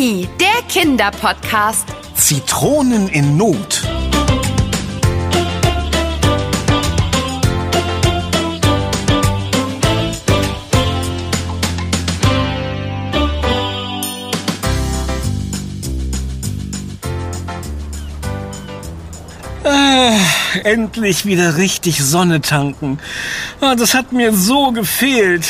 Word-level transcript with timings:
Mimi, 0.00 0.26
der 0.40 0.62
Kinderpodcast. 0.66 1.84
Zitronen 2.14 3.08
in 3.08 3.36
Not. 3.36 3.82
Äh, 19.64 20.16
endlich 20.64 21.26
wieder 21.26 21.58
richtig 21.58 22.02
Sonne 22.02 22.40
tanken. 22.40 22.98
Ah, 23.60 23.74
das 23.74 23.92
hat 23.92 24.12
mir 24.12 24.32
so 24.32 24.72
gefehlt. 24.72 25.44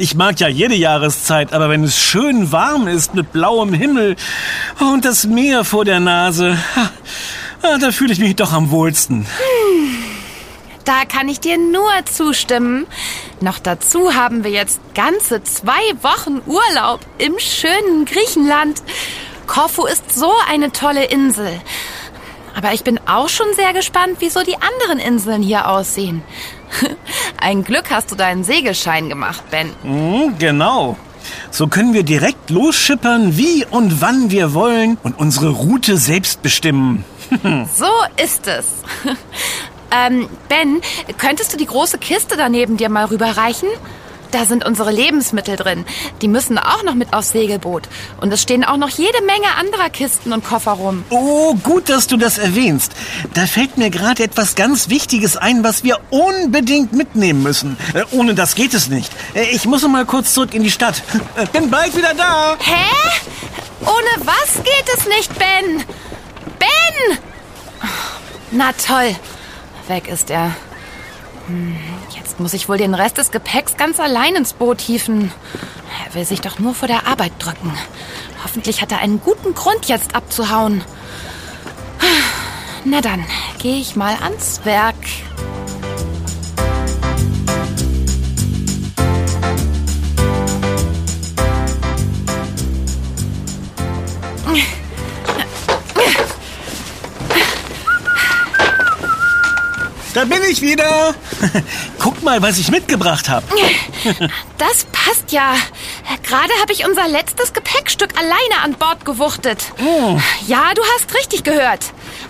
Ich 0.00 0.14
mag 0.14 0.40
ja 0.40 0.48
jede 0.48 0.74
Jahreszeit, 0.74 1.52
aber 1.52 1.68
wenn 1.68 1.84
es 1.84 1.98
schön 1.98 2.50
warm 2.52 2.88
ist 2.88 3.14
mit 3.14 3.32
blauem 3.32 3.74
Himmel 3.74 4.16
und 4.80 5.04
das 5.04 5.26
Meer 5.26 5.62
vor 5.62 5.84
der 5.84 6.00
Nase, 6.00 6.56
ah, 7.62 7.76
da 7.78 7.92
fühle 7.92 8.14
ich 8.14 8.18
mich 8.18 8.34
doch 8.34 8.54
am 8.54 8.70
wohlsten. 8.70 9.26
Da 10.86 11.04
kann 11.04 11.28
ich 11.28 11.40
dir 11.40 11.58
nur 11.58 11.90
zustimmen. 12.10 12.86
Noch 13.42 13.58
dazu 13.58 14.14
haben 14.14 14.42
wir 14.42 14.50
jetzt 14.50 14.80
ganze 14.94 15.44
zwei 15.44 15.82
Wochen 16.00 16.40
Urlaub 16.46 17.00
im 17.18 17.38
schönen 17.38 18.06
Griechenland. 18.06 18.82
Korfu 19.46 19.84
ist 19.84 20.18
so 20.18 20.32
eine 20.50 20.72
tolle 20.72 21.04
Insel. 21.04 21.60
Aber 22.56 22.72
ich 22.72 22.84
bin 22.84 22.98
auch 23.06 23.28
schon 23.28 23.52
sehr 23.54 23.74
gespannt, 23.74 24.16
wieso 24.20 24.42
die 24.44 24.56
anderen 24.56 24.98
Inseln 24.98 25.42
hier 25.42 25.68
aussehen. 25.68 26.22
Ein 27.40 27.64
Glück 27.64 27.90
hast 27.90 28.10
du 28.10 28.14
deinen 28.14 28.44
Segelschein 28.44 29.08
gemacht, 29.08 29.42
Ben. 29.50 29.70
Mhm, 29.82 30.38
genau. 30.38 30.96
So 31.50 31.66
können 31.66 31.94
wir 31.94 32.02
direkt 32.02 32.50
losschippern, 32.50 33.36
wie 33.36 33.64
und 33.70 34.00
wann 34.00 34.30
wir 34.30 34.54
wollen 34.54 34.98
und 35.02 35.18
unsere 35.18 35.50
Route 35.50 35.96
selbst 35.96 36.42
bestimmen. 36.42 37.04
so 37.76 37.90
ist 38.22 38.46
es. 38.46 38.66
ähm, 39.90 40.28
Ben, 40.48 40.80
könntest 41.18 41.52
du 41.52 41.56
die 41.56 41.66
große 41.66 41.98
Kiste 41.98 42.36
daneben 42.36 42.76
dir 42.76 42.88
mal 42.88 43.04
rüberreichen? 43.06 43.68
Da 44.30 44.44
sind 44.46 44.64
unsere 44.64 44.92
Lebensmittel 44.92 45.56
drin. 45.56 45.84
Die 46.22 46.28
müssen 46.28 46.58
auch 46.58 46.82
noch 46.82 46.94
mit 46.94 47.12
aufs 47.12 47.30
Segelboot. 47.30 47.88
Und 48.20 48.32
es 48.32 48.40
stehen 48.42 48.64
auch 48.64 48.76
noch 48.76 48.88
jede 48.88 49.22
Menge 49.22 49.56
anderer 49.58 49.90
Kisten 49.90 50.32
und 50.32 50.44
Koffer 50.44 50.72
rum. 50.72 51.04
Oh, 51.10 51.54
gut, 51.54 51.88
dass 51.88 52.06
du 52.06 52.16
das 52.16 52.38
erwähnst. 52.38 52.92
Da 53.34 53.46
fällt 53.46 53.76
mir 53.76 53.90
gerade 53.90 54.22
etwas 54.22 54.54
ganz 54.54 54.88
Wichtiges 54.88 55.36
ein, 55.36 55.64
was 55.64 55.82
wir 55.82 55.98
unbedingt 56.10 56.92
mitnehmen 56.92 57.42
müssen. 57.42 57.76
Äh, 57.94 58.04
ohne 58.12 58.34
das 58.34 58.54
geht 58.54 58.74
es 58.74 58.88
nicht. 58.88 59.12
Äh, 59.34 59.44
ich 59.50 59.64
muss 59.66 59.86
mal 59.88 60.04
kurz 60.06 60.34
zurück 60.34 60.54
in 60.54 60.62
die 60.62 60.70
Stadt. 60.70 61.02
Äh, 61.36 61.46
bin 61.46 61.70
bald 61.70 61.96
wieder 61.96 62.14
da. 62.14 62.56
Hä? 62.60 62.84
Ohne 63.82 64.26
was 64.26 64.62
geht 64.62 64.84
es 64.96 65.06
nicht, 65.06 65.32
Ben? 65.38 65.84
Ben! 66.58 67.18
Na 68.50 68.72
toll. 68.72 69.16
Weg 69.88 70.08
ist 70.08 70.30
er. 70.30 70.54
Hm, 71.46 71.76
jetzt 72.30 72.38
muss 72.38 72.54
ich 72.54 72.68
wohl 72.68 72.78
den 72.78 72.94
Rest 72.94 73.18
des 73.18 73.32
Gepäcks 73.32 73.76
ganz 73.76 73.98
allein 73.98 74.36
ins 74.36 74.52
Boot 74.52 74.80
hieven. 74.80 75.32
Er 76.06 76.14
will 76.14 76.24
sich 76.24 76.40
doch 76.40 76.60
nur 76.60 76.76
vor 76.76 76.86
der 76.86 77.08
Arbeit 77.08 77.32
drücken. 77.40 77.76
Hoffentlich 78.44 78.80
hat 78.80 78.92
er 78.92 78.98
einen 78.98 79.20
guten 79.20 79.52
Grund, 79.52 79.86
jetzt 79.86 80.14
abzuhauen. 80.14 80.84
Na 82.84 83.00
dann, 83.00 83.26
gehe 83.58 83.80
ich 83.80 83.96
mal 83.96 84.14
ans 84.22 84.60
Werk. 84.64 84.94
Da 100.14 100.24
bin 100.24 100.42
ich 100.48 100.60
wieder. 100.60 101.14
Guck 101.98 102.22
mal, 102.22 102.42
was 102.42 102.58
ich 102.58 102.70
mitgebracht 102.70 103.28
habe. 103.28 103.46
Das 104.58 104.84
passt 104.92 105.32
ja. 105.32 105.54
Gerade 106.22 106.52
habe 106.60 106.72
ich 106.72 106.86
unser 106.86 107.08
letztes 107.08 107.54
Gepäckstück 107.54 108.10
alleine 108.18 108.62
an 108.62 108.74
Bord 108.74 109.06
gewuchtet. 109.06 109.72
Oh. 109.82 110.18
Ja, 110.46 110.74
du 110.74 110.82
hast 110.94 111.14
richtig 111.14 111.44
gehört. 111.44 111.80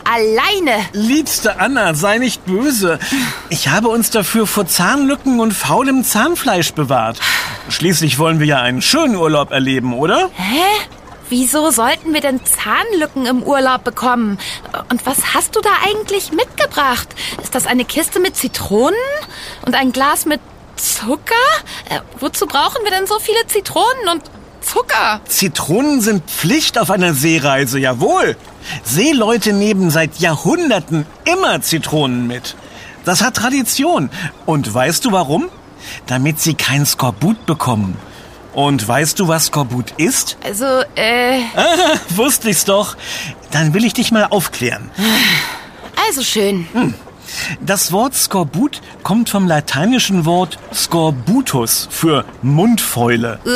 Alleine. 0.05 0.87
Liebste 0.93 1.59
Anna, 1.59 1.95
sei 1.95 2.19
nicht 2.19 2.45
böse. 2.47 3.01
Ich 3.49 3.67
habe 3.67 3.89
uns 3.89 4.11
dafür 4.11 4.47
vor 4.47 4.69
Zahnlücken 4.69 5.41
und 5.41 5.53
faulem 5.53 6.05
Zahnfleisch 6.05 6.73
bewahrt. 6.73 7.19
Schließlich 7.69 8.21
wollen 8.21 8.39
wir 8.39 8.47
ja 8.47 8.61
einen 8.63 8.81
schönen 8.81 9.17
Urlaub 9.17 9.51
erleben, 9.51 9.93
oder? 9.93 10.31
Hä? 10.35 10.63
Wieso 11.31 11.71
sollten 11.71 12.13
wir 12.13 12.21
denn 12.21 12.41
Zahnlücken 12.45 13.25
im 13.25 13.45
Urlaub 13.45 13.85
bekommen? 13.85 14.37
Und 14.91 15.07
was 15.07 15.33
hast 15.33 15.55
du 15.55 15.61
da 15.61 15.71
eigentlich 15.87 16.33
mitgebracht? 16.33 17.07
Ist 17.41 17.55
das 17.55 17.67
eine 17.67 17.85
Kiste 17.85 18.19
mit 18.19 18.37
Zitronen? 18.37 18.99
Und 19.65 19.77
ein 19.77 19.93
Glas 19.93 20.27
mit 20.27 20.41
Zucker? 20.75 21.35
Äh, 21.89 22.01
wozu 22.19 22.47
brauchen 22.47 22.83
wir 22.83 22.91
denn 22.91 23.07
so 23.07 23.21
viele 23.21 23.47
Zitronen 23.47 24.09
und 24.11 24.23
Zucker? 24.61 25.21
Zitronen 25.25 26.01
sind 26.01 26.29
Pflicht 26.29 26.77
auf 26.79 26.91
einer 26.91 27.15
Seereise, 27.15 27.79
jawohl. 27.79 28.37
Seeleute 28.83 29.53
nehmen 29.53 29.91
seit 29.91 30.19
Jahrhunderten 30.19 31.07
immer 31.25 31.63
Zitronen 31.63 32.27
mit. 32.27 32.57
Das 33.05 33.23
hat 33.23 33.37
Tradition. 33.37 34.11
Und 34.47 34.75
weißt 34.75 35.05
du 35.05 35.13
warum? 35.13 35.49
Damit 36.07 36.41
sie 36.41 36.55
kein 36.55 36.85
Skorbut 36.85 37.47
bekommen. 37.47 37.97
Und 38.53 38.87
weißt 38.87 39.19
du, 39.19 39.29
was 39.29 39.47
Skorbut 39.47 39.93
ist? 39.97 40.37
Also, 40.45 40.65
äh. 40.95 41.41
Ah, 41.57 41.95
wusste 42.11 42.51
ich's 42.51 42.65
doch. 42.65 42.97
Dann 43.51 43.75
will 43.75 43.85
ich 43.85 43.95
dich 43.95 44.13
mal 44.13 44.27
aufklären. 44.31 44.91
Also 46.09 46.23
schön. 46.23 46.67
Hm. 46.73 46.95
Das 47.61 47.93
Wort 47.93 48.15
Skorbut 48.15 48.81
kommt 49.03 49.29
vom 49.29 49.47
lateinischen 49.47 50.25
Wort 50.25 50.59
Scorbutus 50.75 51.89
für 51.91 52.25
Mundfäule. 52.43 53.39
Uh. 53.45 53.51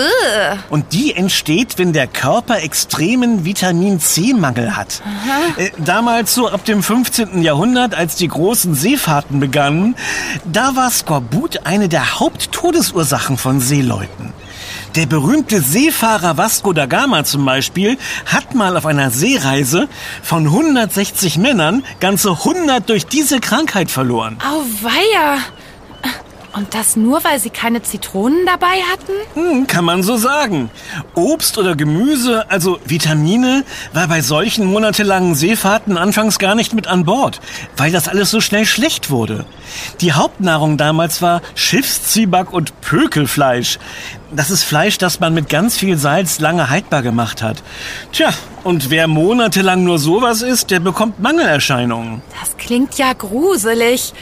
Und 0.71 0.93
die 0.93 1.15
entsteht, 1.15 1.79
wenn 1.79 1.93
der 1.93 2.07
Körper 2.07 2.63
extremen 2.63 3.45
Vitamin 3.45 4.01
C-Mangel 4.01 4.77
hat. 4.77 5.03
Aha. 5.05 5.61
Äh, 5.61 5.71
damals 5.79 6.35
so 6.35 6.49
ab 6.49 6.65
dem 6.65 6.83
15. 6.83 7.43
Jahrhundert, 7.43 7.95
als 7.95 8.17
die 8.17 8.29
großen 8.29 8.75
Seefahrten 8.75 9.41
begannen, 9.41 9.97
da 10.45 10.77
war 10.77 10.91
Skorbut 10.91 11.67
eine 11.67 11.89
der 11.89 12.21
Haupttodesursachen 12.21 13.37
von 13.37 13.61
Seeleuten. 13.61 14.33
Der 14.97 15.07
berühmte 15.07 15.61
Seefahrer 15.61 16.37
Vasco 16.37 16.73
da 16.73 16.87
Gama 16.87 17.25
zum 17.25 17.45
Beispiel 17.45 17.99
hat 18.27 18.55
mal 18.55 18.77
auf 18.77 18.87
einer 18.87 19.11
Seereise 19.11 19.89
von 20.23 20.47
160 20.47 21.37
Männern 21.37 21.85
ganze 21.99 22.31
100 22.31 22.89
durch 22.89 23.05
diese 23.07 23.41
Krankheit 23.41 23.91
verloren. 23.91 24.39
Auweia! 24.41 25.39
Und 26.57 26.73
das 26.73 26.95
nur, 26.95 27.25
weil 27.25 27.41
sie 27.41 27.51
keine 27.51 27.83
Zitronen 27.83 28.47
dabei 28.47 28.81
hatten? 28.93 29.13
Hm, 29.35 29.67
kann 29.67 29.85
man 29.85 30.05
so 30.05 30.17
sagen. 30.17 30.71
Obst 31.17 31.59
oder 31.59 31.75
Gemüse, 31.75 32.49
also 32.49 32.79
Vitamine, 32.85 33.65
war 33.93 34.07
bei 34.07 34.23
solchen 34.23 34.67
monatelangen 34.67 35.35
Seefahrten 35.35 35.99
anfangs 35.99 36.39
gar 36.39 36.55
nicht 36.55 36.73
mit 36.73 36.87
an 36.87 37.05
Bord, 37.05 37.41
weil 37.77 37.91
das 37.91 38.07
alles 38.07 38.31
so 38.31 38.41
schnell 38.41 38.67
schlecht 38.67 39.11
wurde. 39.11 39.47
Die 40.01 40.13
Hauptnahrung 40.13 40.77
damals 40.77 41.21
war 41.21 41.43
Schiffszwieback 41.57 42.53
und 42.53 42.81
Pökelfleisch. 42.83 43.81
Das 44.37 44.51
ist 44.51 44.65
Fleisch, 44.65 44.99
das 44.99 45.21
man 45.21 45.33
mit 45.33 45.49
ganz 45.49 45.77
viel 45.77 45.97
Salz 45.97 46.41
lange 46.41 46.69
haltbar 46.69 47.03
gemacht 47.03 47.41
hat. 47.41 47.63
Tja, 48.11 48.31
und 48.65 48.91
wer 48.91 49.07
monatelang 49.07 49.85
nur 49.85 50.01
sowas 50.01 50.43
isst, 50.43 50.73
der 50.73 50.81
bekommt 50.81 51.21
Mangelerscheinungen. 51.21 52.21
Das 52.41 52.57
klingt 52.57 52.99
ja 52.99 53.13
gruselig. 53.13 54.13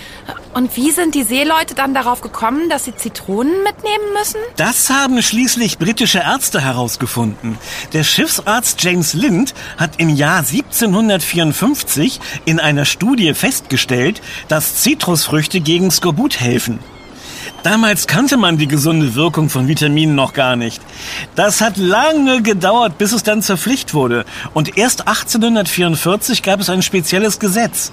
Und 0.52 0.76
wie 0.76 0.90
sind 0.90 1.14
die 1.14 1.22
Seeleute 1.22 1.74
dann 1.74 1.94
darauf 1.94 2.20
gekommen, 2.20 2.68
dass 2.68 2.84
sie 2.84 2.94
Zitronen 2.94 3.62
mitnehmen 3.62 4.12
müssen? 4.18 4.36
Das 4.56 4.90
haben 4.90 5.22
schließlich 5.22 5.78
britische 5.78 6.18
Ärzte 6.18 6.60
herausgefunden. 6.60 7.56
Der 7.94 8.04
Schiffsarzt 8.04 8.82
James 8.82 9.14
Lind 9.14 9.54
hat 9.78 9.92
im 9.96 10.10
Jahr 10.10 10.40
1754 10.40 12.20
in 12.44 12.60
einer 12.60 12.84
Studie 12.84 13.32
festgestellt, 13.32 14.20
dass 14.48 14.82
Zitrusfrüchte 14.82 15.60
gegen 15.60 15.90
Skorbut 15.90 16.38
helfen. 16.38 16.80
Damals 17.62 18.08
kannte 18.08 18.36
man 18.36 18.58
die 18.58 18.66
gesunde 18.66 19.14
Wirkung 19.14 19.48
von 19.48 19.68
Vitaminen 19.68 20.16
noch 20.16 20.32
gar 20.32 20.56
nicht. 20.56 20.82
Das 21.36 21.60
hat 21.60 21.76
lange 21.76 22.42
gedauert, 22.42 22.98
bis 22.98 23.12
es 23.12 23.22
dann 23.22 23.40
zur 23.40 23.56
Pflicht 23.56 23.94
wurde. 23.94 24.24
Und 24.52 24.76
erst 24.76 25.06
1844 25.06 26.42
gab 26.42 26.58
es 26.58 26.70
ein 26.70 26.82
spezielles 26.82 27.38
Gesetz. 27.38 27.92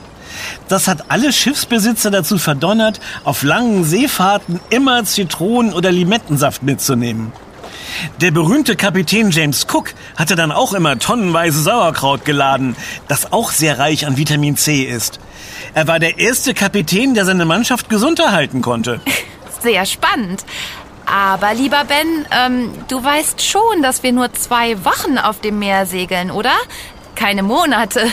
Das 0.68 0.88
hat 0.88 1.12
alle 1.12 1.32
Schiffsbesitzer 1.32 2.10
dazu 2.10 2.40
verdonnert, 2.40 3.00
auf 3.24 3.44
langen 3.44 3.84
Seefahrten 3.84 4.60
immer 4.72 5.04
Zitronen- 5.04 5.74
oder 5.74 5.92
Limettensaft 5.92 6.64
mitzunehmen. 6.64 7.32
Der 8.22 8.32
berühmte 8.32 8.76
Kapitän 8.76 9.32
James 9.32 9.68
Cook 9.72 9.94
hatte 10.16 10.36
dann 10.36 10.52
auch 10.52 10.74
immer 10.74 10.98
tonnenweise 11.00 11.62
Sauerkraut 11.62 12.26
geladen, 12.26 12.76
das 13.08 13.32
auch 13.32 13.52
sehr 13.52 13.78
reich 13.80 14.08
an 14.08 14.18
Vitamin 14.18 14.58
C 14.58 14.84
ist. 14.84 15.20
Er 15.74 15.88
war 15.88 16.00
der 16.00 16.18
erste 16.18 16.54
Kapitän, 16.54 17.14
der 17.14 17.26
seine 17.26 17.46
Mannschaft 17.46 17.90
gesund 17.90 18.20
erhalten 18.20 18.62
konnte. 18.62 19.02
Sehr 19.62 19.86
spannend. 19.86 20.46
Aber 21.06 21.54
lieber 21.54 21.86
Ben, 21.86 22.26
ähm, 22.32 22.72
du 22.88 23.04
weißt 23.04 23.42
schon, 23.42 23.82
dass 23.82 24.04
wir 24.04 24.12
nur 24.12 24.32
zwei 24.34 24.84
Wochen 24.86 25.18
auf 25.18 25.40
dem 25.40 25.58
Meer 25.60 25.86
segeln, 25.86 26.30
oder? 26.30 26.54
Keine 27.16 27.42
Monate. 27.42 28.08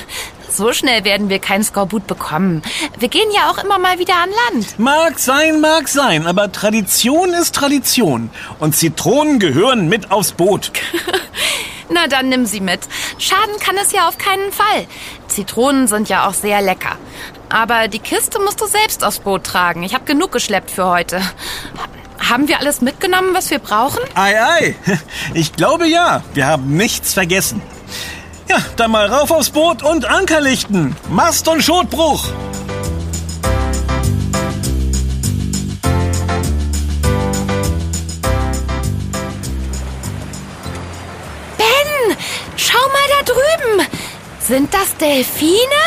So 0.51 0.73
schnell 0.73 1.05
werden 1.05 1.29
wir 1.29 1.39
kein 1.39 1.63
Skorbut 1.63 2.07
bekommen. 2.07 2.63
Wir 2.99 3.09
gehen 3.09 3.29
ja 3.35 3.51
auch 3.51 3.63
immer 3.63 3.79
mal 3.79 3.99
wieder 3.99 4.15
an 4.15 4.31
Land. 4.31 4.79
Mag 4.79 5.19
sein, 5.19 5.61
mag 5.61 5.89
sein, 5.89 6.27
aber 6.27 6.51
Tradition 6.51 7.35
ist 7.35 7.55
Tradition. 7.55 8.31
Und 8.59 8.75
Zitronen 8.75 9.39
gehören 9.39 9.89
mit 9.89 10.11
aufs 10.11 10.33
Boot. 10.33 10.73
Na, 11.89 12.07
dann 12.09 12.29
nimm 12.29 12.47
sie 12.47 12.61
mit. 12.61 12.81
Schaden 13.19 13.59
kann 13.61 13.77
es 13.77 13.93
ja 13.93 14.09
auf 14.09 14.19
keinen 14.19 14.53
Fall. 14.53 14.87
Zitronen 15.29 15.87
sind 15.87 16.09
ja 16.09 16.29
auch 16.29 16.35
sehr 16.35 16.61
lecker. 16.63 16.97
Aber 17.49 17.89
die 17.89 18.01
Kiste 18.01 18.41
musst 18.41 18.61
du 18.61 18.67
selbst 18.67 19.05
aufs 19.05 19.21
Boot 19.21 19.45
tragen. 19.45 19.83
Ich 19.83 19.95
habe 19.95 20.05
genug 20.05 20.33
geschleppt 20.33 20.71
für 20.71 20.87
heute. 20.87 21.21
Haben 22.19 22.49
wir 22.49 22.59
alles 22.59 22.81
mitgenommen, 22.81 23.35
was 23.35 23.51
wir 23.51 23.61
brauchen? 23.61 24.01
Ei, 24.15 24.41
ei. 24.43 24.75
Ich 25.35 25.53
glaube 25.53 25.87
ja. 25.87 26.23
Wir 26.35 26.47
haben 26.47 26.77
nichts 26.77 27.15
vergessen. 27.15 27.63
Ja, 28.49 28.59
dann 28.77 28.91
mal 28.91 29.07
rauf 29.07 29.31
aufs 29.31 29.51
Boot 29.51 29.83
und 29.83 30.05
Anker 30.07 30.41
lichten. 30.41 30.97
Mast 31.09 31.49
und 31.49 31.63
Schotbruch. 31.63 32.25
Sind 44.47 44.73
das 44.73 44.97
Delfine? 44.97 45.83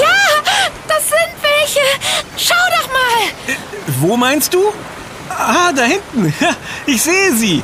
Ja, 0.00 0.42
das 0.88 1.02
sind 1.08 1.34
welche. 1.42 1.80
Schau 2.38 2.54
doch 2.80 2.88
mal. 2.88 3.56
Wo 4.00 4.16
meinst 4.16 4.54
du? 4.54 4.72
Ah, 5.28 5.72
da 5.72 5.82
hinten. 5.82 6.34
Ja, 6.40 6.56
ich 6.86 7.02
sehe 7.02 7.34
sie. 7.34 7.62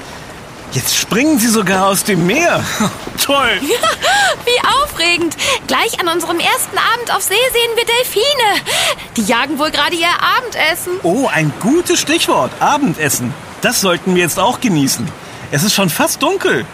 Jetzt 0.73 0.97
springen 0.97 1.39
sie 1.39 1.49
sogar 1.49 1.87
aus 1.87 2.05
dem 2.05 2.27
Meer. 2.27 2.63
Toll. 3.25 3.61
Wie 3.61 4.83
aufregend. 4.83 5.35
Gleich 5.67 5.99
an 6.01 6.09
unserem 6.09 6.41
ersten 6.41 6.77
Abend 6.77 7.15
auf 7.15 7.23
See 7.23 7.35
sehen 7.35 7.77
wir 7.77 7.85
Delfine. 7.85 9.05
Die 9.17 9.25
jagen 9.25 9.59
wohl 9.59 9.71
gerade 9.71 9.97
ihr 9.97 10.09
Abendessen. 10.09 10.95
Oh, 11.03 11.29
ein 11.33 11.53
gutes 11.61 12.01
Stichwort. 12.01 12.51
Abendessen. 12.61 13.33
Das 13.63 13.81
sollten 13.81 14.15
wir 14.15 14.23
jetzt 14.23 14.39
auch 14.39 14.61
genießen. 14.61 15.09
Es 15.51 15.63
ist 15.63 15.75
schon 15.75 15.91
fast 15.91 16.23
dunkel. 16.23 16.67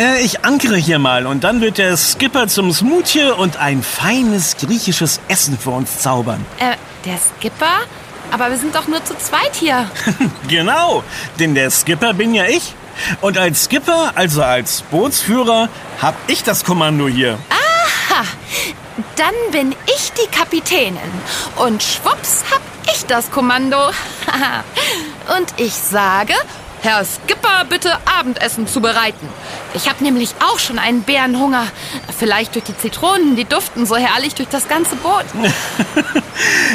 Äh, 0.00 0.22
ich 0.22 0.46
ankere 0.46 0.76
hier 0.76 0.98
mal 0.98 1.26
und 1.26 1.44
dann 1.44 1.60
wird 1.60 1.76
der 1.76 1.94
Skipper 1.94 2.48
zum 2.48 2.72
Smoothie 2.72 3.32
und 3.36 3.58
ein 3.58 3.82
feines 3.82 4.56
griechisches 4.56 5.20
Essen 5.28 5.58
für 5.58 5.70
uns 5.70 5.98
zaubern. 5.98 6.44
Äh, 6.58 6.76
der 7.04 7.18
Skipper? 7.18 7.80
Aber 8.30 8.48
wir 8.48 8.56
sind 8.56 8.74
doch 8.74 8.88
nur 8.88 9.04
zu 9.04 9.14
zweit 9.18 9.54
hier. 9.54 9.90
Genau, 10.48 11.04
denn 11.38 11.54
der 11.54 11.70
Skipper 11.70 12.14
bin 12.14 12.34
ja 12.34 12.46
ich. 12.46 12.74
Und 13.20 13.36
als 13.36 13.64
Skipper, 13.64 14.12
also 14.14 14.42
als 14.42 14.82
Bootsführer, 14.82 15.68
hab 16.00 16.14
ich 16.28 16.42
das 16.44 16.64
Kommando 16.64 17.06
hier. 17.06 17.38
Aha, 17.50 18.24
dann 19.16 19.34
bin 19.52 19.74
ich 19.94 20.12
die 20.12 20.34
Kapitänin. 20.34 20.98
Und 21.56 21.82
schwupps 21.82 22.44
hab 22.50 22.62
ich 22.92 23.04
das 23.04 23.30
Kommando. 23.30 23.76
Und 25.36 25.54
ich 25.58 25.74
sage, 25.74 26.34
Herr 26.82 27.04
Skipper, 27.04 27.66
bitte 27.68 27.92
Abendessen 28.06 28.66
zubereiten. 28.66 29.28
Ich 29.74 29.88
habe 29.88 30.02
nämlich 30.02 30.30
auch 30.40 30.58
schon 30.58 30.78
einen 30.78 31.02
Bärenhunger. 31.02 31.64
Vielleicht 32.18 32.54
durch 32.54 32.64
die 32.64 32.76
Zitronen, 32.76 33.36
die 33.36 33.44
duften 33.44 33.86
so 33.86 33.96
herrlich 33.96 34.34
durch 34.34 34.48
das 34.48 34.68
ganze 34.68 34.96
Boot. 34.96 35.24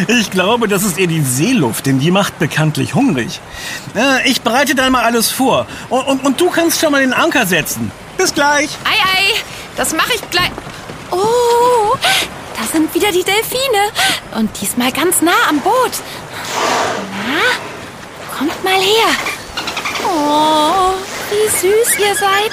Ich 0.08 0.30
glaube, 0.30 0.68
das 0.68 0.84
ist 0.84 1.00
eher 1.00 1.08
die 1.08 1.22
Seeluft, 1.22 1.88
denn 1.88 1.98
die 2.00 2.12
macht 2.12 2.38
bekanntlich 2.38 2.94
hungrig. 2.94 3.40
Äh, 3.96 4.30
Ich 4.30 4.42
bereite 4.44 4.76
dann 4.76 4.92
mal 4.92 5.04
alles 5.04 5.32
vor. 5.32 5.66
Und, 5.90 6.06
und, 6.06 6.24
und 6.26 6.40
du 6.40 6.50
kannst 6.52 6.80
schon 6.80 6.92
mal 6.92 7.02
den 7.02 7.14
Anker 7.14 7.48
setzen. 7.48 7.92
Bis 8.18 8.32
gleich. 8.34 8.70
Ei, 8.84 8.94
ei, 9.18 9.34
das 9.76 9.94
mache 9.94 10.14
ich 10.14 10.30
gleich. 10.30 10.52
Oh, 11.10 11.96
da 12.60 12.64
sind 12.72 12.94
wieder 12.94 13.12
die 13.12 13.24
Delfine. 13.24 13.90
Und 14.36 14.52
diesmal 14.62 14.92
ganz 14.92 15.22
nah 15.24 15.32
am 15.50 15.60
Boot. 15.62 15.92
Na, 17.28 18.38
kommt 18.38 18.64
mal 18.64 18.74
her. 18.74 19.10
Oh, 20.08 20.94
wie 21.32 21.50
süß 21.50 22.00
ihr 22.00 22.16
seid. 22.16 22.52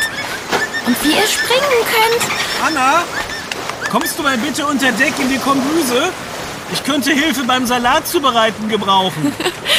Und 0.87 1.05
wie 1.05 1.11
ihr 1.11 1.27
springen 1.27 1.63
könnt. 1.71 2.33
Anna, 2.65 3.05
kommst 3.91 4.19
du 4.19 4.23
mal 4.23 4.37
bitte 4.39 4.67
unter 4.67 4.91
Deck 4.93 5.15
in 5.19 5.29
die 5.29 5.39
Kombüse? 5.39 6.13
Ich 6.73 6.83
könnte 6.85 7.13
Hilfe 7.13 7.45
beim 7.45 7.67
Salat 7.67 8.09
zubereiten 8.09 8.69
gebrauchen. 8.69 9.33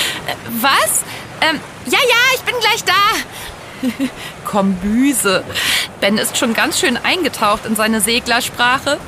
Was? 0.61 1.01
Ähm, 1.41 1.59
ja, 1.87 1.99
ja, 1.99 2.35
ich 2.35 2.41
bin 2.41 2.55
gleich 2.59 2.83
da. 2.83 4.07
Kombüse. 4.49 5.43
Ben 5.99 6.17
ist 6.17 6.37
schon 6.37 6.53
ganz 6.53 6.79
schön 6.79 6.97
eingetaucht 6.97 7.65
in 7.65 7.75
seine 7.75 7.99
Seglersprache. 7.99 8.99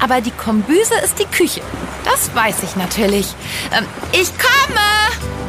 Aber 0.00 0.20
die 0.20 0.32
Kombüse 0.32 0.94
ist 1.04 1.18
die 1.18 1.24
Küche. 1.26 1.62
Das 2.04 2.34
weiß 2.34 2.56
ich 2.64 2.76
natürlich. 2.76 3.34
Ähm, 3.72 3.86
ich 4.12 4.30
komme! 4.36 5.43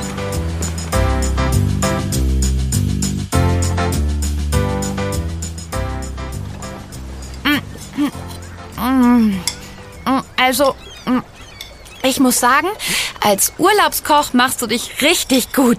Also, 10.37 10.75
ich 12.03 12.19
muss 12.19 12.39
sagen, 12.39 12.67
als 13.23 13.53
Urlaubskoch 13.57 14.33
machst 14.33 14.61
du 14.61 14.67
dich 14.67 15.01
richtig 15.01 15.53
gut. 15.53 15.77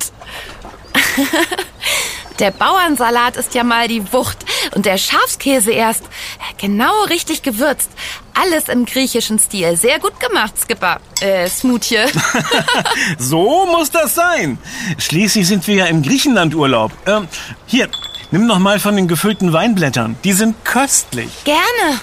Der 2.38 2.50
Bauernsalat 2.50 3.36
ist 3.36 3.54
ja 3.54 3.64
mal 3.64 3.88
die 3.88 4.12
Wucht 4.12 4.44
und 4.74 4.84
der 4.84 4.98
Schafskäse 4.98 5.72
erst 5.72 6.02
genau 6.58 7.04
richtig 7.04 7.42
gewürzt. 7.42 7.88
Alles 8.34 8.68
im 8.68 8.84
griechischen 8.84 9.38
Stil. 9.38 9.76
Sehr 9.76 9.98
gut 9.98 10.20
gemacht, 10.20 10.52
Skipper. 10.60 11.00
Äh, 11.20 11.48
Smoothie. 11.48 12.04
So 13.18 13.66
muss 13.66 13.90
das 13.90 14.14
sein. 14.14 14.58
Schließlich 14.98 15.46
sind 15.46 15.66
wir 15.66 15.76
ja 15.76 15.86
im 15.86 16.02
Griechenlandurlaub. 16.02 16.92
Ähm, 17.06 17.28
hier, 17.66 17.88
nimm 18.30 18.46
noch 18.46 18.58
mal 18.58 18.80
von 18.80 18.96
den 18.96 19.08
gefüllten 19.08 19.54
Weinblättern. 19.54 20.16
Die 20.22 20.32
sind 20.34 20.62
köstlich. 20.64 21.30
Gerne. 21.44 22.00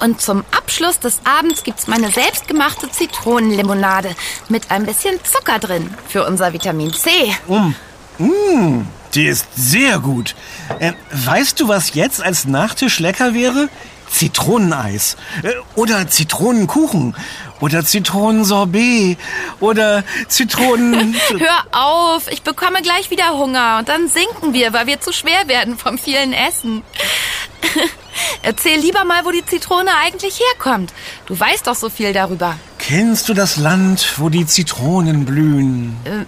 Und 0.00 0.20
zum 0.20 0.44
Abschluss 0.50 0.98
des 0.98 1.20
Abends 1.24 1.62
gibt's 1.62 1.86
meine 1.86 2.10
selbstgemachte 2.10 2.90
Zitronenlimonade 2.90 4.14
mit 4.48 4.70
ein 4.70 4.84
bisschen 4.84 5.18
Zucker 5.22 5.58
drin 5.58 5.94
für 6.08 6.26
unser 6.26 6.52
Vitamin 6.52 6.92
C. 6.92 7.10
Mmh, 8.18 8.84
die 9.14 9.26
ist 9.26 9.46
sehr 9.54 9.98
gut. 9.98 10.34
Äh, 10.78 10.92
weißt 11.12 11.60
du, 11.60 11.68
was 11.68 11.94
jetzt 11.94 12.22
als 12.22 12.46
Nachtisch 12.46 12.98
lecker 12.98 13.34
wäre? 13.34 13.68
Zitroneneis. 14.10 15.16
Äh, 15.42 15.52
oder 15.74 16.08
Zitronenkuchen. 16.08 17.14
Oder 17.62 17.84
Zitronensorbet. 17.84 19.18
Oder 19.60 20.02
Zitronen... 20.26 21.14
Hör 21.38 21.64
auf, 21.70 22.26
ich 22.28 22.42
bekomme 22.42 22.82
gleich 22.82 23.10
wieder 23.10 23.38
Hunger 23.38 23.76
und 23.78 23.88
dann 23.88 24.08
sinken 24.08 24.52
wir, 24.52 24.72
weil 24.72 24.88
wir 24.88 25.00
zu 25.00 25.12
schwer 25.12 25.46
werden 25.46 25.78
vom 25.78 25.96
vielen 25.96 26.32
Essen. 26.32 26.82
Erzähl 28.42 28.80
lieber 28.80 29.04
mal, 29.04 29.24
wo 29.24 29.30
die 29.30 29.46
Zitrone 29.46 29.90
eigentlich 30.02 30.40
herkommt. 30.40 30.92
Du 31.26 31.38
weißt 31.38 31.68
doch 31.68 31.76
so 31.76 31.88
viel 31.88 32.12
darüber. 32.12 32.58
Kennst 32.84 33.28
du 33.28 33.34
das 33.34 33.58
Land, 33.58 34.14
wo 34.18 34.28
die 34.28 34.44
Zitronen 34.44 35.24
blühen? 35.24 35.96
Äh, 36.04 36.24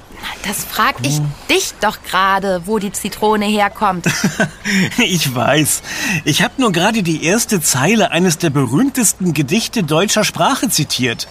Das 0.47 0.65
frag 0.65 0.95
ich 1.03 1.21
dich 1.51 1.75
doch 1.81 1.99
gerade, 2.09 2.63
wo 2.67 2.79
die 2.79 2.93
Zitrone 2.93 3.45
herkommt. 3.47 4.07
Ich 4.99 5.35
weiß. 5.35 5.83
Ich 6.25 6.43
habe 6.43 6.55
nur 6.59 6.71
gerade 6.73 7.03
die 7.03 7.25
erste 7.25 7.61
Zeile 7.61 8.13
eines 8.13 8.39
der 8.39 8.51
berühmtesten 8.51 9.35
Gedichte 9.35 9.83
deutscher 9.83 10.23
Sprache 10.25 10.69
zitiert. 10.69 11.27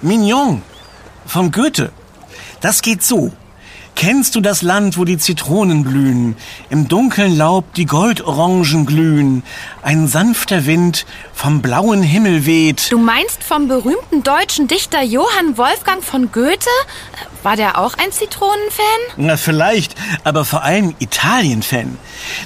Mignon 0.00 0.62
von 1.26 1.52
Goethe. 1.52 1.92
Das 2.60 2.80
geht 2.80 3.02
so. 3.02 3.30
Kennst 3.94 4.34
du 4.34 4.40
das 4.40 4.62
Land, 4.62 4.98
wo 4.98 5.04
die 5.04 5.18
Zitronen 5.18 5.84
blühen, 5.84 6.36
im 6.70 6.88
dunklen 6.88 7.36
Laub 7.36 7.72
die 7.74 7.86
Goldorangen 7.86 8.86
glühen, 8.86 9.42
ein 9.82 10.08
sanfter 10.08 10.66
Wind 10.66 11.06
vom 11.32 11.62
blauen 11.62 12.02
Himmel 12.02 12.46
weht? 12.46 12.90
Du 12.90 12.98
meinst 12.98 13.44
vom 13.44 13.68
berühmten 13.68 14.22
deutschen 14.22 14.66
Dichter 14.66 15.02
Johann 15.02 15.56
Wolfgang 15.56 16.02
von 16.02 16.32
Goethe? 16.32 16.70
War 17.42 17.56
der 17.56 17.78
auch 17.78 17.94
ein 17.98 18.12
Zitronenfan? 18.12 18.84
Na, 19.16 19.36
vielleicht, 19.36 19.96
aber 20.22 20.44
vor 20.44 20.62
allem 20.62 20.94
Italien-Fan. 21.00 21.98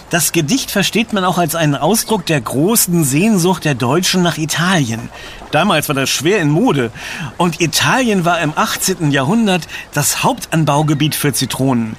Das 0.08 0.32
Gedicht 0.32 0.70
versteht 0.70 1.12
man 1.12 1.24
auch 1.24 1.36
als 1.36 1.54
einen 1.54 1.74
Ausdruck 1.74 2.24
der 2.24 2.40
großen 2.40 3.04
Sehnsucht 3.04 3.66
der 3.66 3.74
Deutschen 3.74 4.22
nach 4.22 4.38
Italien. 4.38 5.10
Damals 5.50 5.88
war 5.88 5.94
das 5.94 6.08
schwer 6.08 6.40
in 6.40 6.50
Mode. 6.50 6.90
Und 7.36 7.60
Italien 7.60 8.24
war 8.24 8.40
im 8.40 8.52
18. 8.56 9.10
Jahrhundert 9.10 9.68
das 9.92 10.22
Hauptanbaugebiet 10.22 11.14
für 11.14 11.32
Zitronen. 11.36 11.96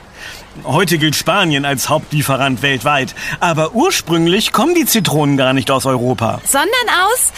Heute 0.63 0.97
gilt 0.97 1.15
Spanien 1.15 1.65
als 1.65 1.89
Hauptlieferant 1.89 2.61
weltweit. 2.61 3.15
Aber 3.39 3.73
ursprünglich 3.73 4.51
kommen 4.51 4.75
die 4.75 4.85
Zitronen 4.85 5.37
gar 5.37 5.53
nicht 5.53 5.71
aus 5.71 5.85
Europa. 5.85 6.41
Sondern 6.45 6.69
aus 7.05 7.31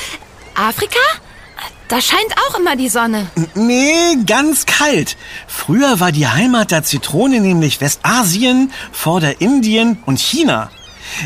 Afrika? 0.55 0.99
Da 1.89 1.99
scheint 2.01 2.35
auch 2.47 2.59
immer 2.59 2.75
die 2.75 2.87
Sonne. 2.87 3.27
Nee, 3.55 4.15
ganz 4.25 4.67
kalt. 4.67 5.17
Früher 5.47 5.99
war 5.99 6.11
die 6.11 6.27
Heimat 6.27 6.69
der 6.71 6.83
Zitrone 6.83 7.41
nämlich 7.41 7.81
Westasien, 7.81 8.71
Vorderindien 8.91 9.97
und 10.05 10.19
China. 10.19 10.69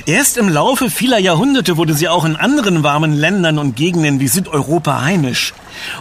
Erst 0.05 0.37
im 0.37 0.49
Laufe 0.49 0.89
vieler 0.89 1.19
Jahrhunderte 1.19 1.77
wurde 1.77 1.93
sie 1.93 2.07
auch 2.07 2.25
in 2.25 2.35
anderen 2.35 2.83
warmen 2.83 3.13
Ländern 3.13 3.57
und 3.59 3.75
Gegenden 3.75 4.19
wie 4.19 4.27
Südeuropa 4.27 5.01
heimisch. 5.01 5.53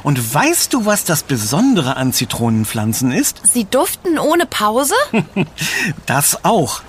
Und 0.03 0.35
weißt 0.35 0.73
du, 0.73 0.85
was 0.87 1.05
das 1.05 1.23
Besondere 1.23 1.97
an 1.97 2.13
Zitronenpflanzen 2.13 3.11
ist? 3.13 3.41
Sie 3.53 3.65
duften 3.65 4.19
ohne 4.19 4.47
Pause? 4.47 4.95
Das 6.07 6.45
auch. 6.45 6.83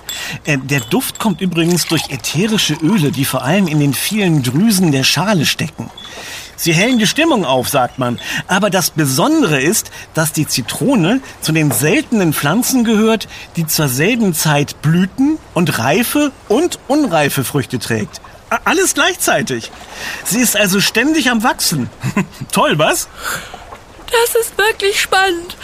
Äh, 0.44 0.58
Der 0.58 0.80
Duft 0.80 1.18
kommt 1.18 1.40
übrigens 1.40 1.86
durch 1.86 2.10
ätherische 2.10 2.74
Öle, 2.74 3.10
die 3.10 3.24
vor 3.24 3.42
allem 3.42 3.66
in 3.66 3.80
den 3.80 3.94
vielen 3.94 4.42
Drüsen 4.42 4.92
der 4.92 5.04
Schale 5.04 5.46
stecken. 5.46 5.90
Sie 6.56 6.72
hellen 6.72 6.98
die 6.98 7.06
Stimmung 7.06 7.44
auf, 7.44 7.68
sagt 7.68 7.98
man. 7.98 8.20
Aber 8.46 8.70
das 8.70 8.90
Besondere 8.90 9.60
ist, 9.60 9.90
dass 10.14 10.32
die 10.32 10.46
Zitrone 10.46 11.20
zu 11.40 11.52
den 11.52 11.70
seltenen 11.70 12.32
Pflanzen 12.32 12.84
gehört, 12.84 13.28
die 13.56 13.66
zur 13.66 13.88
selben 13.88 14.34
Zeit 14.34 14.80
Blüten 14.82 15.38
und 15.52 15.78
reife 15.78 16.32
und 16.48 16.78
unreife 16.88 17.44
Früchte 17.44 17.78
trägt. 17.78 18.20
Alles 18.64 18.94
gleichzeitig. 18.94 19.72
Sie 20.24 20.40
ist 20.40 20.56
also 20.56 20.80
ständig 20.80 21.30
am 21.30 21.42
Wachsen. 21.42 21.90
Toll, 22.52 22.78
was? 22.78 23.08
Das 24.06 24.40
ist 24.40 24.56
wirklich 24.56 25.00
spannend. 25.00 25.56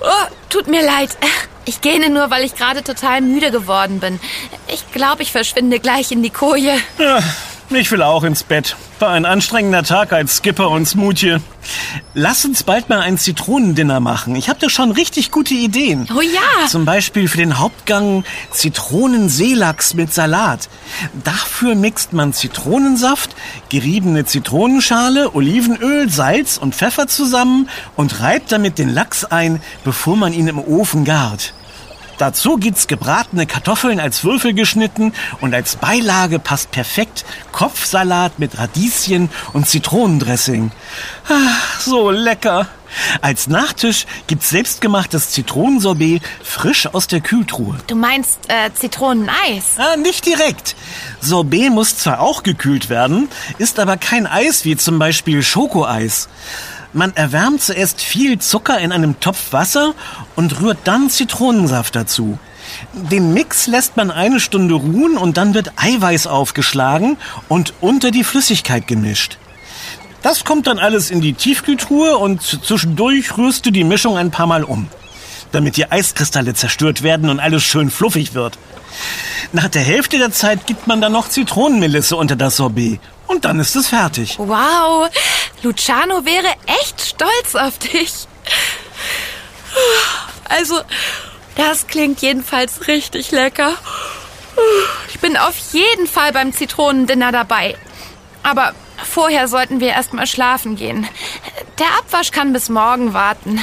Oh, 0.00 0.26
tut 0.48 0.66
mir 0.66 0.84
leid. 0.84 1.10
Ich 1.64 1.80
gähne 1.80 2.10
nur, 2.10 2.30
weil 2.30 2.44
ich 2.44 2.54
gerade 2.54 2.82
total 2.82 3.20
müde 3.20 3.50
geworden 3.50 4.00
bin. 4.00 4.18
Ich 4.68 4.90
glaube, 4.92 5.22
ich 5.22 5.30
verschwinde 5.30 5.78
gleich 5.78 6.10
in 6.10 6.22
die 6.22 6.30
Koje. 6.30 6.76
Ja, 6.98 7.20
ich 7.76 7.90
will 7.92 8.02
auch 8.02 8.24
ins 8.24 8.42
Bett. 8.42 8.76
War 8.98 9.10
ein 9.10 9.24
anstrengender 9.24 9.82
Tag 9.82 10.12
als 10.12 10.38
Skipper 10.38 10.70
und 10.70 10.86
Smoothie. 10.86 11.36
Lass 12.14 12.44
uns 12.44 12.62
bald 12.62 12.88
mal 12.88 13.00
ein 13.00 13.16
Zitronendinner 13.16 14.00
machen. 14.00 14.34
Ich 14.34 14.48
habe 14.48 14.58
da 14.58 14.68
schon 14.68 14.90
richtig 14.90 15.30
gute 15.30 15.54
Ideen. 15.54 16.08
Oh 16.16 16.20
ja. 16.20 16.66
Zum 16.68 16.84
Beispiel 16.84 17.28
für 17.28 17.36
den 17.36 17.58
Hauptgang 17.58 18.24
Zitronenseelachs 18.50 19.94
mit 19.94 20.12
Salat. 20.12 20.68
Dafür 21.22 21.74
mixt 21.74 22.12
man 22.12 22.32
Zitronensaft, 22.32 23.36
geriebene 23.68 24.24
Zitronenschale, 24.24 25.34
Olivenöl, 25.34 26.10
Salz 26.10 26.58
und 26.58 26.74
Pfeffer 26.74 27.06
zusammen 27.06 27.68
und 27.96 28.20
reibt 28.20 28.52
damit 28.52 28.78
den 28.78 28.88
Lachs 28.88 29.24
ein, 29.24 29.62
bevor 29.84 30.16
man 30.16 30.32
ihn 30.32 30.48
im 30.48 30.58
Ofen 30.58 31.04
gart. 31.04 31.54
Dazu 32.20 32.58
gibt's 32.58 32.86
gebratene 32.86 33.46
Kartoffeln 33.46 33.98
als 33.98 34.24
Würfel 34.24 34.52
geschnitten 34.52 35.14
und 35.40 35.54
als 35.54 35.76
Beilage 35.76 36.38
passt 36.38 36.70
perfekt 36.70 37.24
Kopfsalat 37.50 38.38
mit 38.38 38.58
Radieschen 38.58 39.30
und 39.54 39.66
Zitronendressing. 39.66 40.70
Ah, 41.30 41.54
so 41.78 42.10
lecker. 42.10 42.66
Als 43.22 43.46
Nachtisch 43.46 44.04
gibt's 44.26 44.50
selbstgemachtes 44.50 45.30
Zitronensorbet 45.30 46.22
frisch 46.44 46.86
aus 46.88 47.06
der 47.06 47.22
Kühltruhe. 47.22 47.78
Du 47.86 47.94
meinst 47.96 48.40
äh, 48.48 48.70
Zitroneneis? 48.74 49.76
Ah, 49.78 49.96
nicht 49.96 50.26
direkt. 50.26 50.76
Sorbet 51.22 51.70
muss 51.70 51.96
zwar 51.96 52.20
auch 52.20 52.42
gekühlt 52.42 52.90
werden, 52.90 53.30
ist 53.56 53.78
aber 53.78 53.96
kein 53.96 54.26
Eis 54.26 54.66
wie 54.66 54.76
zum 54.76 54.98
Beispiel 54.98 55.42
Schokoeis. 55.42 56.28
Man 56.92 57.14
erwärmt 57.14 57.62
zuerst 57.62 58.00
viel 58.00 58.38
Zucker 58.38 58.78
in 58.78 58.90
einem 58.90 59.20
Topf 59.20 59.52
Wasser 59.52 59.94
und 60.34 60.60
rührt 60.60 60.78
dann 60.84 61.08
Zitronensaft 61.08 61.94
dazu. 61.94 62.38
Den 62.92 63.32
Mix 63.32 63.68
lässt 63.68 63.96
man 63.96 64.10
eine 64.10 64.40
Stunde 64.40 64.74
ruhen 64.74 65.16
und 65.16 65.36
dann 65.36 65.54
wird 65.54 65.72
Eiweiß 65.76 66.26
aufgeschlagen 66.26 67.16
und 67.48 67.74
unter 67.80 68.10
die 68.10 68.24
Flüssigkeit 68.24 68.88
gemischt. 68.88 69.38
Das 70.22 70.44
kommt 70.44 70.66
dann 70.66 70.78
alles 70.78 71.10
in 71.10 71.20
die 71.20 71.32
Tiefkühltruhe 71.32 72.18
und 72.18 72.42
zwischendurch 72.42 73.36
rührst 73.38 73.64
du 73.66 73.70
die 73.70 73.84
Mischung 73.84 74.16
ein 74.16 74.30
paar 74.30 74.46
Mal 74.46 74.64
um, 74.64 74.88
damit 75.52 75.76
die 75.76 75.90
Eiskristalle 75.90 76.54
zerstört 76.54 77.02
werden 77.02 77.30
und 77.30 77.40
alles 77.40 77.62
schön 77.62 77.90
fluffig 77.90 78.34
wird. 78.34 78.58
Nach 79.52 79.68
der 79.68 79.82
Hälfte 79.82 80.18
der 80.18 80.32
Zeit 80.32 80.66
gibt 80.66 80.86
man 80.86 81.00
dann 81.00 81.12
noch 81.12 81.28
Zitronenmelisse 81.28 82.16
unter 82.16 82.36
das 82.36 82.56
Sorbet. 82.56 83.00
Und 83.30 83.44
dann 83.44 83.60
ist 83.60 83.76
es 83.76 83.86
fertig. 83.86 84.38
Wow, 84.38 85.08
Luciano 85.62 86.24
wäre 86.24 86.48
echt 86.66 87.00
stolz 87.00 87.54
auf 87.54 87.78
dich. 87.78 88.26
Also, 90.48 90.80
das 91.54 91.86
klingt 91.86 92.22
jedenfalls 92.22 92.88
richtig 92.88 93.30
lecker. 93.30 93.74
Ich 95.10 95.20
bin 95.20 95.36
auf 95.36 95.54
jeden 95.70 96.08
Fall 96.08 96.32
beim 96.32 96.52
Zitronendinner 96.52 97.30
dabei. 97.30 97.76
Aber 98.42 98.72
vorher 98.96 99.46
sollten 99.46 99.78
wir 99.78 99.90
erstmal 99.90 100.26
schlafen 100.26 100.74
gehen. 100.74 101.06
Der 101.78 101.86
Abwasch 102.00 102.32
kann 102.32 102.52
bis 102.52 102.68
morgen 102.68 103.14
warten. 103.14 103.62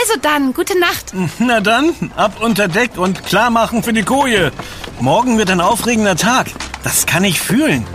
Also 0.00 0.18
dann, 0.20 0.52
gute 0.52 0.76
Nacht. 0.80 1.12
Na 1.38 1.60
dann, 1.60 1.94
ab 2.16 2.38
unter 2.40 2.66
Deck 2.66 2.98
und 2.98 3.24
klar 3.24 3.50
machen 3.50 3.84
für 3.84 3.92
die 3.92 4.02
Koje. 4.02 4.50
Morgen 4.98 5.38
wird 5.38 5.50
ein 5.50 5.60
aufregender 5.60 6.16
Tag. 6.16 6.48
Das 6.82 7.06
kann 7.06 7.22
ich 7.22 7.40
fühlen. 7.40 7.86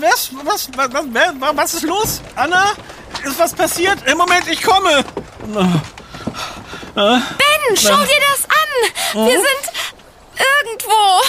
Was, 0.00 0.30
was, 0.44 0.68
was, 0.76 0.90
was, 0.92 1.56
was 1.56 1.74
ist 1.74 1.82
los? 1.84 2.20
Anna? 2.36 2.72
Ist 3.24 3.38
was 3.38 3.54
passiert? 3.54 3.98
Im 4.06 4.18
Moment, 4.18 4.46
ich 4.48 4.62
komme. 4.62 5.04
Ben, 6.94 7.76
schau 7.76 7.96
dir 8.04 8.20
das 8.30 8.44
an! 8.48 9.26
Wir 9.26 9.36
sind 9.36 9.72
irgendwo. 10.36 11.22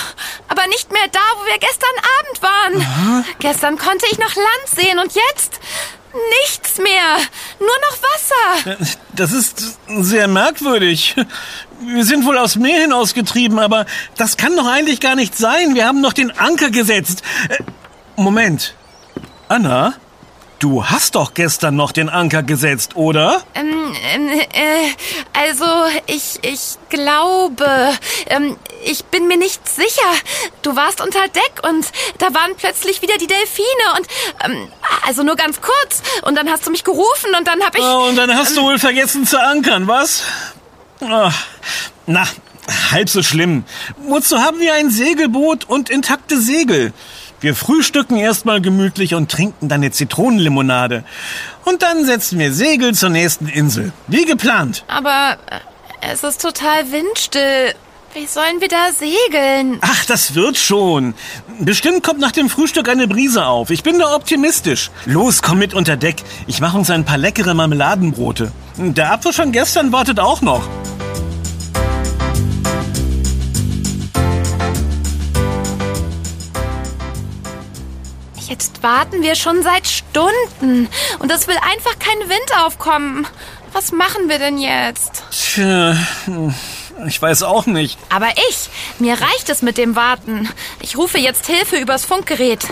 Aber 0.48 0.67
nicht 0.67 0.91
mehr 0.91 1.07
da, 1.12 1.19
wo 1.38 1.45
wir 1.45 1.57
gestern 1.60 1.95
Abend 2.19 2.41
waren. 2.41 3.25
Gestern 3.39 3.77
konnte 3.77 4.05
ich 4.12 4.17
noch 4.17 4.36
Land 4.36 4.67
sehen 4.75 5.00
und 5.00 5.13
jetzt 5.13 5.60
nichts 6.41 6.77
mehr. 6.77 7.17
Nur 7.60 7.75
noch 7.89 7.98
Wasser. 8.01 8.77
Das 9.13 9.31
ist 9.31 9.77
sehr 9.88 10.27
merkwürdig. 10.27 11.15
Wir 11.81 12.05
sind 12.05 12.25
wohl 12.25 12.38
aufs 12.38 12.55
Meer 12.55 12.81
hinausgetrieben, 12.81 13.60
aber 13.60 13.86
das 14.17 14.38
kann 14.38 14.55
doch 14.55 14.67
eigentlich 14.67 15.00
gar 15.01 15.15
nicht 15.15 15.38
sein. 15.38 15.75
Wir 15.75 15.86
haben 15.86 16.01
noch 16.01 16.13
den 16.13 16.31
Anker 16.31 16.69
gesetzt. 16.69 17.22
Moment. 18.15 18.74
Anna, 19.50 19.93
du 20.60 20.86
hast 20.86 21.15
doch 21.15 21.34
gestern 21.34 21.75
noch 21.75 21.91
den 21.91 22.10
Anker 22.10 22.43
gesetzt, 22.43 22.95
oder? 22.95 23.43
Ähm, 23.53 23.93
ähm, 24.13 24.29
äh, 24.29 24.89
also, 25.34 25.65
ich, 26.07 26.39
ich 26.41 26.77
glaube, 26.89 27.67
ähm, 28.27 28.57
ich 28.86 29.05
bin 29.05 29.27
mir 29.27 29.38
nicht 29.38 29.67
sicher. 29.67 30.12
Du 30.62 30.75
warst 30.75 31.01
unter 31.01 31.27
Deck 31.27 31.62
und 31.69 31.86
da 32.19 32.34
waren 32.34 32.55
plötzlich 32.57 33.01
wieder 33.01 33.17
die 33.17 33.27
Delfine 33.27 33.67
und, 33.98 34.07
ähm, 34.45 34.67
also 35.05 35.24
nur 35.24 35.36
ganz 35.36 35.60
kurz. 35.62 36.01
Und 36.24 36.36
dann 36.36 36.50
hast 36.50 36.65
du 36.65 36.72
mich 36.72 36.84
gerufen 36.84 37.36
und 37.38 37.48
dann 37.48 37.62
hab 37.62 37.75
ich... 37.75 37.84
Oh, 37.84 38.07
und 38.10 38.15
dann 38.15 38.34
hast 38.36 38.55
du 38.55 38.62
wohl 38.63 38.79
vergessen 38.79 39.27
zu 39.27 39.41
ankern, 39.41 39.88
was? 39.88 40.24
Ach, 41.01 41.34
na, 42.07 42.25
halb 42.91 43.10
so 43.10 43.22
schlimm. 43.22 43.65
Wozu 43.98 44.39
haben 44.39 44.60
wir 44.60 44.74
ein 44.74 44.89
Segelboot 44.89 45.65
und 45.65 45.89
intakte 45.89 46.39
Segel? 46.39 46.93
Wir 47.46 47.54
frühstücken 47.54 48.18
erstmal 48.18 48.60
gemütlich 48.60 49.14
und 49.14 49.30
trinken 49.30 49.70
dann 49.70 49.82
eine 49.82 49.92
Zitronenlimonade. 49.92 51.04
Und 51.64 51.84
dann 51.84 52.04
setzen 52.04 52.40
wir 52.40 52.52
Segel 52.52 52.96
zur 52.96 53.12
nächsten 53.12 53.48
Insel. 53.48 53.94
Wie 54.08 54.25
geplant. 54.25 54.84
Aber 54.88 55.38
äh, 55.52 56.12
es 56.12 56.24
ist 56.24 56.42
total 56.42 56.92
windstill. 56.92 57.75
Wie 58.16 58.25
sollen 58.25 58.62
wir 58.62 58.68
da 58.68 58.88
segeln? 58.92 59.78
Ach, 59.82 60.06
das 60.06 60.34
wird 60.34 60.58
schon. 60.58 61.14
Bestimmt 61.60 62.02
kommt 62.02 62.20
nach 62.20 62.32
dem 62.32 62.50
Frühstück 62.50 62.90
eine 62.90 63.08
Brise 63.08 63.46
auf. 63.46 63.70
Ich 63.70 63.84
bin 63.84 64.00
da 64.00 64.16
optimistisch. 64.16 64.90
Los, 65.06 65.44
komm 65.44 65.60
mit 65.60 65.75
unter 65.75 65.98
Deck. 65.98 66.24
Ich 66.48 66.62
mache 66.62 66.75
uns 66.75 66.90
ein 66.90 67.06
paar 67.06 67.20
leckere 67.20 67.54
Marmeladenbrote. 67.54 68.52
Der 68.78 69.12
Apfel 69.12 69.34
von 69.34 69.52
gestern 69.52 69.92
wartet 69.92 70.20
auch 70.20 70.42
noch. 70.42 70.68
Jetzt 78.48 78.84
warten 78.84 79.24
wir 79.24 79.36
schon 79.36 79.64
seit 79.64 79.88
Stunden 79.88 80.88
und 81.20 81.32
es 81.32 81.48
will 81.48 81.58
einfach 81.62 81.98
kein 81.98 82.30
Wind 82.30 82.64
aufkommen. 82.64 83.25
Was 83.74 83.92
machen 83.92 84.30
wir 84.30 84.38
denn 84.38 84.58
jetzt? 84.58 85.24
Tja, 85.32 85.96
ich 87.08 87.22
weiß 87.22 87.44
auch 87.44 87.66
nicht. 87.66 87.98
Aber 88.10 88.30
ich, 88.50 88.70
mir 89.00 89.14
reicht 89.20 89.50
es 89.50 89.62
mit 89.62 89.78
dem 89.78 89.96
Warten. 89.96 90.50
Ich 90.82 90.98
rufe 90.98 91.18
jetzt 91.18 91.46
Hilfe 91.48 91.78
übers 91.78 92.06
Funkgerät. 92.06 92.66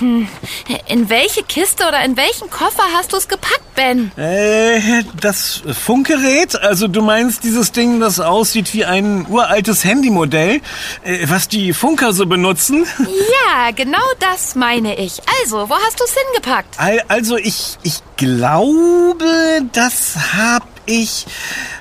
In 0.00 1.08
welche 1.08 1.44
Kiste 1.44 1.86
oder 1.86 2.04
in 2.04 2.16
welchen 2.16 2.50
Koffer 2.50 2.82
hast 2.96 3.12
du 3.12 3.16
es 3.16 3.28
gepackt, 3.28 3.74
Ben? 3.76 4.10
Äh, 4.18 5.04
das 5.20 5.62
Funkgerät? 5.84 6.60
Also 6.60 6.88
du 6.88 7.00
meinst 7.00 7.44
dieses 7.44 7.70
Ding, 7.70 8.00
das 8.00 8.18
aussieht 8.18 8.74
wie 8.74 8.84
ein 8.84 9.24
uraltes 9.28 9.84
Handymodell, 9.84 10.60
äh, 11.04 11.26
was 11.28 11.46
die 11.46 11.72
Funker 11.72 12.12
so 12.12 12.26
benutzen? 12.26 12.84
Ja, 12.98 13.70
genau 13.70 14.02
das 14.18 14.56
meine 14.56 14.96
ich. 14.98 15.20
Also, 15.40 15.68
wo 15.70 15.74
hast 15.86 16.00
du 16.00 16.04
es 16.04 16.14
hingepackt? 16.26 16.80
Al- 16.80 17.04
Also 17.06 17.36
ich, 17.36 17.78
ich 17.84 18.00
glaube, 18.16 19.24
das 19.72 20.16
hab 20.36 20.66
ich, 20.86 21.26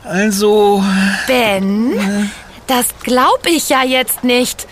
also... 0.03 0.83
Ben, 1.27 2.31
das 2.67 2.87
glaub 3.03 3.45
ich 3.45 3.69
ja 3.69 3.83
jetzt 3.83 4.23
nicht. 4.23 4.67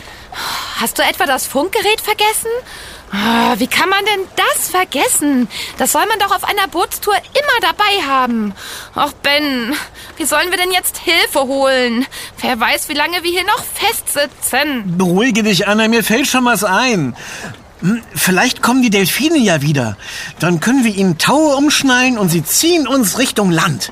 Hast 0.79 0.98
du 0.98 1.03
etwa 1.03 1.25
das 1.25 1.45
Funkgerät 1.48 2.01
vergessen? 2.01 2.50
Ah, 3.12 3.55
Wie 3.57 3.65
kann 3.67 3.89
man 3.89 4.05
denn 4.05 4.25
das 4.36 4.69
vergessen? 4.69 5.48
Das 5.79 5.91
soll 5.93 6.05
man 6.05 6.19
doch 6.19 6.33
auf 6.36 6.43
einer 6.43 6.67
Bootstour 6.67 7.15
immer 7.15 7.59
dabei 7.62 8.07
haben. 8.07 8.53
Ach 8.93 9.12
Ben, 9.24 9.74
wie 10.17 10.25
sollen 10.25 10.51
wir 10.51 10.57
denn 10.57 10.71
jetzt 10.71 11.00
Hilfe 11.00 11.39
holen? 11.41 12.05
Wer 12.39 12.59
weiß, 12.59 12.88
wie 12.88 12.93
lange 12.93 13.24
wir 13.24 13.31
hier 13.31 13.45
noch 13.45 13.63
festsitzen. 13.74 14.95
Beruhige 14.98 15.41
dich, 15.41 15.67
Anna, 15.67 15.88
mir 15.88 16.03
fällt 16.03 16.27
schon 16.27 16.45
was 16.45 16.63
ein. 16.63 17.15
Hm, 17.81 18.03
Vielleicht 18.13 18.62
kommen 18.62 18.83
die 18.83 18.91
Delfine 18.91 19.39
ja 19.39 19.63
wieder. 19.63 19.98
Dann 20.39 20.59
können 20.59 20.83
wir 20.83 20.93
ihnen 20.93 21.17
Taue 21.17 21.55
umschnallen 21.55 22.19
und 22.19 22.29
sie 22.29 22.43
ziehen 22.43 22.88
uns 22.88 23.17
Richtung 23.17 23.50
Land. 23.50 23.91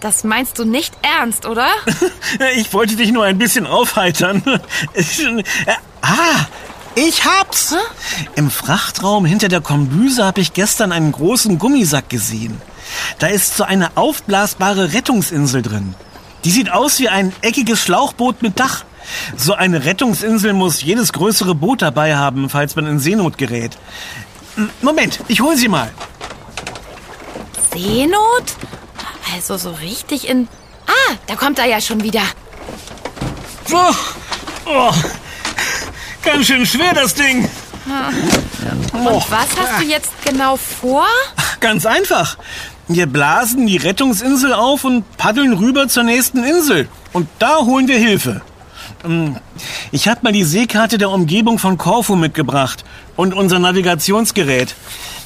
Das 0.00 0.24
meinst 0.24 0.58
du 0.58 0.64
nicht 0.64 0.94
ernst, 1.02 1.46
oder? 1.46 1.68
Ich 2.56 2.72
wollte 2.72 2.96
dich 2.96 3.12
nur 3.12 3.24
ein 3.24 3.38
bisschen 3.38 3.66
aufheitern. 3.66 4.42
Äh, 4.94 5.72
ah, 6.02 6.46
ich 6.94 7.24
hab's. 7.24 7.74
Im 8.36 8.50
Frachtraum 8.50 9.24
hinter 9.24 9.48
der 9.48 9.60
Kombüse 9.60 10.24
habe 10.24 10.40
ich 10.40 10.52
gestern 10.52 10.92
einen 10.92 11.12
großen 11.12 11.58
Gummisack 11.58 12.08
gesehen. 12.08 12.60
Da 13.18 13.26
ist 13.26 13.56
so 13.56 13.64
eine 13.64 13.96
aufblasbare 13.96 14.92
Rettungsinsel 14.92 15.62
drin. 15.62 15.94
Die 16.44 16.50
sieht 16.50 16.70
aus 16.70 16.98
wie 17.00 17.08
ein 17.08 17.32
eckiges 17.42 17.80
Schlauchboot 17.82 18.42
mit 18.42 18.60
Dach. 18.60 18.84
So 19.36 19.54
eine 19.54 19.84
Rettungsinsel 19.84 20.52
muss 20.52 20.82
jedes 20.82 21.12
größere 21.12 21.54
Boot 21.54 21.82
dabei 21.82 22.16
haben, 22.16 22.48
falls 22.48 22.76
man 22.76 22.86
in 22.86 22.98
Seenot 22.98 23.38
gerät. 23.38 23.76
Moment, 24.80 25.20
ich 25.28 25.40
hol 25.40 25.56
sie 25.56 25.68
mal. 25.68 25.90
Seenot? 27.72 28.44
Also 29.34 29.56
so 29.56 29.70
richtig 29.72 30.28
in... 30.28 30.48
Ah, 30.86 31.14
da 31.26 31.34
kommt 31.34 31.58
er 31.58 31.66
ja 31.66 31.80
schon 31.80 32.02
wieder. 32.02 32.22
Oh, 33.72 33.94
oh, 34.66 34.92
ganz 36.22 36.46
schön 36.46 36.64
schwer 36.64 36.94
das 36.94 37.14
Ding. 37.14 37.48
Und 38.92 39.30
was 39.30 39.48
hast 39.58 39.80
du 39.80 39.86
jetzt 39.86 40.10
genau 40.24 40.56
vor? 40.56 41.06
Ganz 41.60 41.86
einfach. 41.86 42.38
Wir 42.88 43.06
blasen 43.06 43.66
die 43.66 43.76
Rettungsinsel 43.76 44.52
auf 44.52 44.84
und 44.84 45.16
paddeln 45.16 45.54
rüber 45.54 45.88
zur 45.88 46.04
nächsten 46.04 46.44
Insel. 46.44 46.88
Und 47.12 47.28
da 47.40 47.58
holen 47.58 47.88
wir 47.88 47.98
Hilfe. 47.98 48.42
Ähm, 49.06 49.36
Ich 49.92 50.08
habe 50.08 50.20
mal 50.22 50.32
die 50.32 50.44
Seekarte 50.44 50.98
der 50.98 51.10
Umgebung 51.10 51.58
von 51.58 51.78
Korfu 51.78 52.16
mitgebracht 52.16 52.84
und 53.16 53.32
unser 53.34 53.58
Navigationsgerät. 53.58 54.74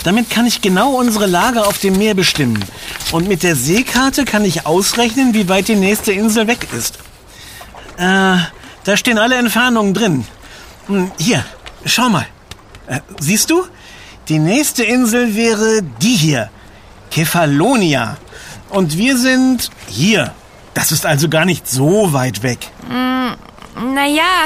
Damit 0.05 0.31
kann 0.31 0.47
ich 0.47 0.61
genau 0.63 0.93
unsere 0.93 1.27
Lage 1.27 1.67
auf 1.67 1.79
dem 1.79 1.99
Meer 1.99 2.15
bestimmen. 2.15 2.65
Und 3.13 3.29
mit 3.29 3.43
der 3.43 3.57
Seekarte 3.57 4.25
kann 4.25 4.45
ich 4.45 4.67
ausrechnen, 4.67 5.35
wie 5.35 5.49
weit 5.49 5.69
die 5.69 5.77
nächste 5.77 6.13
Insel 6.13 6.47
weg 6.47 6.69
ist. 6.77 6.99
Äh, 7.97 8.37
da 8.85 8.97
stehen 8.97 9.19
alle 9.19 9.37
Entfernungen 9.37 9.93
drin. 9.95 10.27
Hm, 10.87 11.11
Hier, 11.19 11.45
schau 11.85 12.09
mal. 12.09 12.27
Äh, 12.87 13.01
siehst 13.19 13.51
du? 13.51 13.65
Die 14.29 14.39
nächste 14.39 14.85
Insel 14.85 15.35
wäre 15.35 15.83
die 16.01 16.17
hier. 16.17 16.51
Kefalonia. 17.11 18.17
Und 18.71 18.97
wir 18.97 19.19
sind 19.19 19.71
hier. 19.89 20.33
Das 20.75 20.93
ist 20.93 21.05
also 21.05 21.29
gar 21.29 21.45
nicht 21.45 21.69
so 21.69 22.13
weit 22.13 22.43
weg. 22.43 22.69
Naja, 23.81 24.45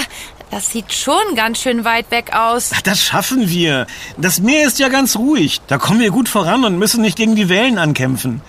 das 0.50 0.70
sieht 0.70 0.92
schon 0.92 1.34
ganz 1.34 1.60
schön 1.60 1.84
weit 1.84 2.10
weg 2.12 2.32
aus. 2.32 2.70
Ach, 2.74 2.82
das 2.82 3.02
schaffen 3.02 3.48
wir. 3.48 3.86
Das 4.16 4.40
Meer 4.40 4.66
ist 4.66 4.78
ja 4.78 4.88
ganz 4.88 5.16
ruhig. 5.16 5.60
Da 5.66 5.78
kommen 5.78 5.98
wir 5.98 6.10
gut 6.10 6.28
voran 6.28 6.64
und 6.64 6.78
müssen 6.78 7.02
nicht 7.02 7.16
gegen 7.16 7.34
die 7.34 7.48
Wellen 7.48 7.76
ankämpfen. 7.78 8.40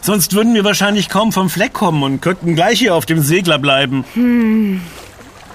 Sonst 0.00 0.34
würden 0.34 0.54
wir 0.54 0.62
wahrscheinlich 0.62 1.08
kaum 1.08 1.32
vom 1.32 1.50
Fleck 1.50 1.72
kommen 1.72 2.02
und 2.04 2.20
könnten 2.22 2.54
gleich 2.54 2.78
hier 2.78 2.94
auf 2.94 3.06
dem 3.06 3.22
Segler 3.22 3.58
bleiben. 3.58 4.04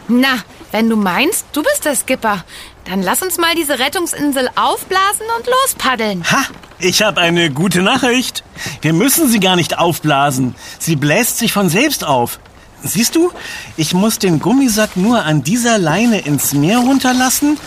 Na, 0.09 0.39
wenn 0.71 0.89
du 0.89 0.97
meinst, 0.97 1.45
du 1.53 1.63
bist 1.63 1.85
der 1.85 1.95
Skipper, 1.95 2.43
dann 2.85 3.01
lass 3.01 3.21
uns 3.21 3.37
mal 3.37 3.55
diese 3.55 3.79
Rettungsinsel 3.79 4.49
aufblasen 4.55 5.25
und 5.37 5.47
lospaddeln. 5.47 6.29
Ha, 6.29 6.43
ich 6.79 7.01
habe 7.01 7.21
eine 7.21 7.49
gute 7.49 7.81
Nachricht. 7.81 8.43
Wir 8.81 8.91
müssen 8.91 9.29
sie 9.29 9.39
gar 9.39 9.55
nicht 9.55 9.77
aufblasen. 9.77 10.55
Sie 10.79 10.97
bläst 10.97 11.37
sich 11.37 11.53
von 11.53 11.69
selbst 11.69 12.03
auf. 12.03 12.39
Siehst 12.83 13.15
du, 13.15 13.31
ich 13.77 13.93
muss 13.93 14.19
den 14.19 14.39
Gummisack 14.39 14.97
nur 14.97 15.23
an 15.23 15.43
dieser 15.43 15.77
Leine 15.77 16.19
ins 16.19 16.53
Meer 16.53 16.79
runterlassen. 16.79 17.57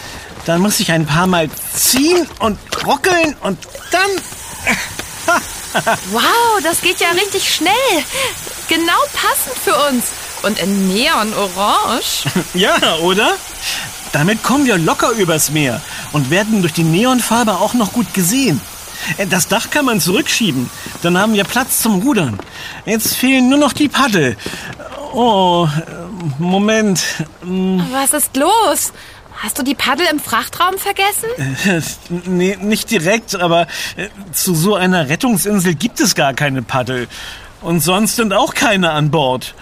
Dann 0.44 0.60
muss 0.60 0.78
ich 0.80 0.92
ein 0.92 1.06
paar 1.06 1.26
Mal 1.26 1.48
ziehen 1.74 2.26
und 2.38 2.58
ruckeln 2.86 3.34
und 3.42 3.58
dann... 3.90 4.10
Wow, 6.10 6.22
das 6.62 6.80
geht 6.80 7.00
ja 7.00 7.08
richtig 7.10 7.52
schnell. 7.52 7.72
Genau 8.68 8.92
passend 9.12 9.56
für 9.62 9.74
uns. 9.88 10.06
Und 10.42 10.58
in 10.58 10.88
Neon-Orange. 10.88 12.24
Ja, 12.54 12.76
oder? 13.02 13.32
Damit 14.12 14.42
kommen 14.42 14.66
wir 14.66 14.78
locker 14.78 15.10
übers 15.10 15.50
Meer 15.50 15.82
und 16.12 16.30
werden 16.30 16.60
durch 16.62 16.72
die 16.72 16.84
Neonfarbe 16.84 17.58
auch 17.58 17.74
noch 17.74 17.92
gut 17.92 18.14
gesehen. 18.14 18.60
Äh, 19.18 19.26
Das 19.26 19.48
Dach 19.48 19.68
kann 19.70 19.84
man 19.84 20.00
zurückschieben. 20.00 20.70
Dann 21.02 21.18
haben 21.18 21.34
wir 21.34 21.44
Platz 21.44 21.82
zum 21.82 22.00
Rudern. 22.02 22.38
Jetzt 22.86 23.14
fehlen 23.16 23.48
nur 23.48 23.58
noch 23.58 23.72
die 23.74 23.88
Paddel. 23.88 24.36
Oh, 25.18 25.66
Moment. 26.38 27.02
Was 27.40 28.12
ist 28.12 28.36
los? 28.36 28.92
Hast 29.42 29.58
du 29.58 29.62
die 29.62 29.74
Paddel 29.74 30.06
im 30.12 30.20
Frachtraum 30.20 30.74
vergessen? 30.76 31.28
Äh, 31.66 31.80
Nee, 32.28 32.58
nicht 32.60 32.90
direkt, 32.90 33.34
aber 33.34 33.62
äh, 33.96 34.08
zu 34.32 34.54
so 34.54 34.74
einer 34.74 35.08
Rettungsinsel 35.08 35.74
gibt 35.74 36.00
es 36.00 36.14
gar 36.14 36.34
keine 36.34 36.60
Paddel. 36.62 37.08
Und 37.62 37.80
sonst 37.80 38.16
sind 38.16 38.34
auch 38.34 38.52
keine 38.52 38.90
an 38.90 39.10
Bord. 39.10 39.54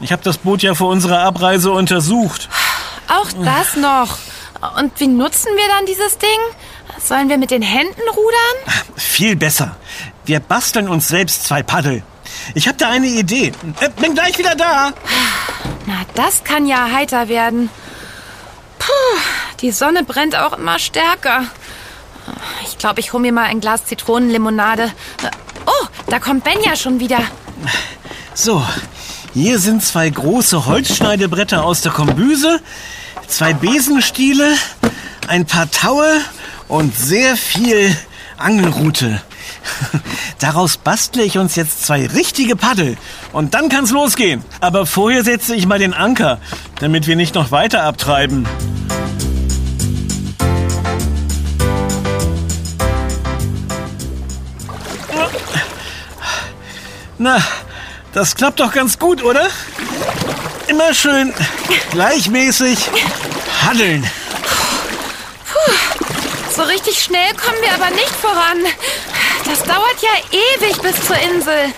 Ich 0.00 0.12
habe 0.12 0.22
das 0.22 0.36
Boot 0.36 0.62
ja 0.62 0.74
vor 0.74 0.88
unserer 0.90 1.20
Abreise 1.20 1.72
untersucht. 1.72 2.50
Auch 3.08 3.32
das 3.42 3.76
noch. 3.76 4.18
Und 4.78 4.92
wie 5.00 5.06
nutzen 5.06 5.48
wir 5.56 5.68
dann 5.74 5.86
dieses 5.86 6.18
Ding? 6.18 6.38
Sollen 7.02 7.30
wir 7.30 7.38
mit 7.38 7.50
den 7.50 7.62
Händen 7.62 8.00
rudern? 8.14 8.82
Viel 8.96 9.36
besser. 9.36 9.76
Wir 10.26 10.40
basteln 10.40 10.86
uns 10.88 11.08
selbst 11.08 11.44
zwei 11.44 11.62
Paddel. 11.62 12.02
Ich 12.54 12.68
habe 12.68 12.78
da 12.78 12.90
eine 12.90 13.06
Idee. 13.06 13.52
Äh, 13.80 13.90
bin 14.00 14.14
gleich 14.14 14.38
wieder 14.38 14.54
da. 14.54 14.92
Na, 15.86 15.94
das 16.14 16.44
kann 16.44 16.66
ja 16.66 16.90
heiter 16.92 17.28
werden. 17.28 17.70
Puh, 18.78 19.18
die 19.60 19.70
Sonne 19.70 20.04
brennt 20.04 20.36
auch 20.36 20.56
immer 20.56 20.78
stärker. 20.78 21.44
Ich 22.64 22.78
glaube, 22.78 23.00
ich 23.00 23.12
hole 23.12 23.22
mir 23.22 23.32
mal 23.32 23.44
ein 23.44 23.60
Glas 23.60 23.84
Zitronenlimonade. 23.86 24.92
Oh, 25.66 25.86
da 26.08 26.18
kommt 26.18 26.44
Ben 26.44 26.60
ja 26.64 26.76
schon 26.76 27.00
wieder. 27.00 27.20
So, 28.34 28.64
hier 29.34 29.58
sind 29.58 29.82
zwei 29.82 30.08
große 30.08 30.66
Holzschneidebretter 30.66 31.64
aus 31.64 31.80
der 31.80 31.92
Kombüse, 31.92 32.60
zwei 33.26 33.52
Besenstiele, 33.52 34.54
ein 35.26 35.46
paar 35.46 35.70
Taue 35.70 36.20
und 36.68 36.96
sehr 36.96 37.36
viel 37.36 37.96
Angelrute. 38.36 39.20
Daraus 40.38 40.76
bastle 40.76 41.22
ich 41.22 41.38
uns 41.38 41.56
jetzt 41.56 41.84
zwei 41.84 42.06
richtige 42.06 42.56
Paddel. 42.56 42.96
Und 43.32 43.54
dann 43.54 43.68
kann's 43.68 43.90
losgehen. 43.90 44.44
Aber 44.60 44.86
vorher 44.86 45.24
setze 45.24 45.54
ich 45.54 45.66
mal 45.66 45.78
den 45.78 45.94
Anker, 45.94 46.40
damit 46.80 47.06
wir 47.06 47.16
nicht 47.16 47.34
noch 47.34 47.50
weiter 47.50 47.82
abtreiben. 47.82 48.46
Na, 57.20 57.42
das 58.12 58.36
klappt 58.36 58.60
doch 58.60 58.72
ganz 58.72 58.98
gut, 58.98 59.24
oder? 59.24 59.48
Immer 60.68 60.94
schön 60.94 61.34
gleichmäßig 61.90 62.78
paddeln. 63.60 64.08
So 66.54 66.62
richtig 66.64 67.02
schnell 67.02 67.34
kommen 67.34 67.58
wir 67.60 67.72
aber 67.72 67.90
nicht 67.90 68.10
voran. 68.10 68.58
Das 69.48 69.62
dauert 69.64 69.96
ja 70.02 70.10
ewig 70.30 70.80
bis 70.82 71.06
zur 71.06 71.16
Insel. 71.16 71.72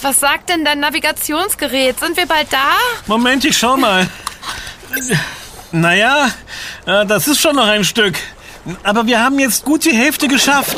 Was 0.00 0.20
sagt 0.20 0.48
denn 0.48 0.64
dein 0.64 0.80
Navigationsgerät? 0.80 2.00
Sind 2.00 2.16
wir 2.16 2.26
bald 2.26 2.52
da? 2.52 2.72
Moment, 3.06 3.44
ich 3.44 3.56
schau 3.56 3.76
mal. 3.76 4.08
Naja, 5.70 6.28
äh, 6.86 7.06
das 7.06 7.28
ist 7.28 7.40
schon 7.40 7.56
noch 7.56 7.66
ein 7.66 7.84
Stück. 7.84 8.14
Aber 8.82 9.06
wir 9.06 9.20
haben 9.20 9.38
jetzt 9.38 9.64
gut 9.64 9.84
die 9.84 9.92
Hälfte 9.92 10.28
geschafft. 10.28 10.76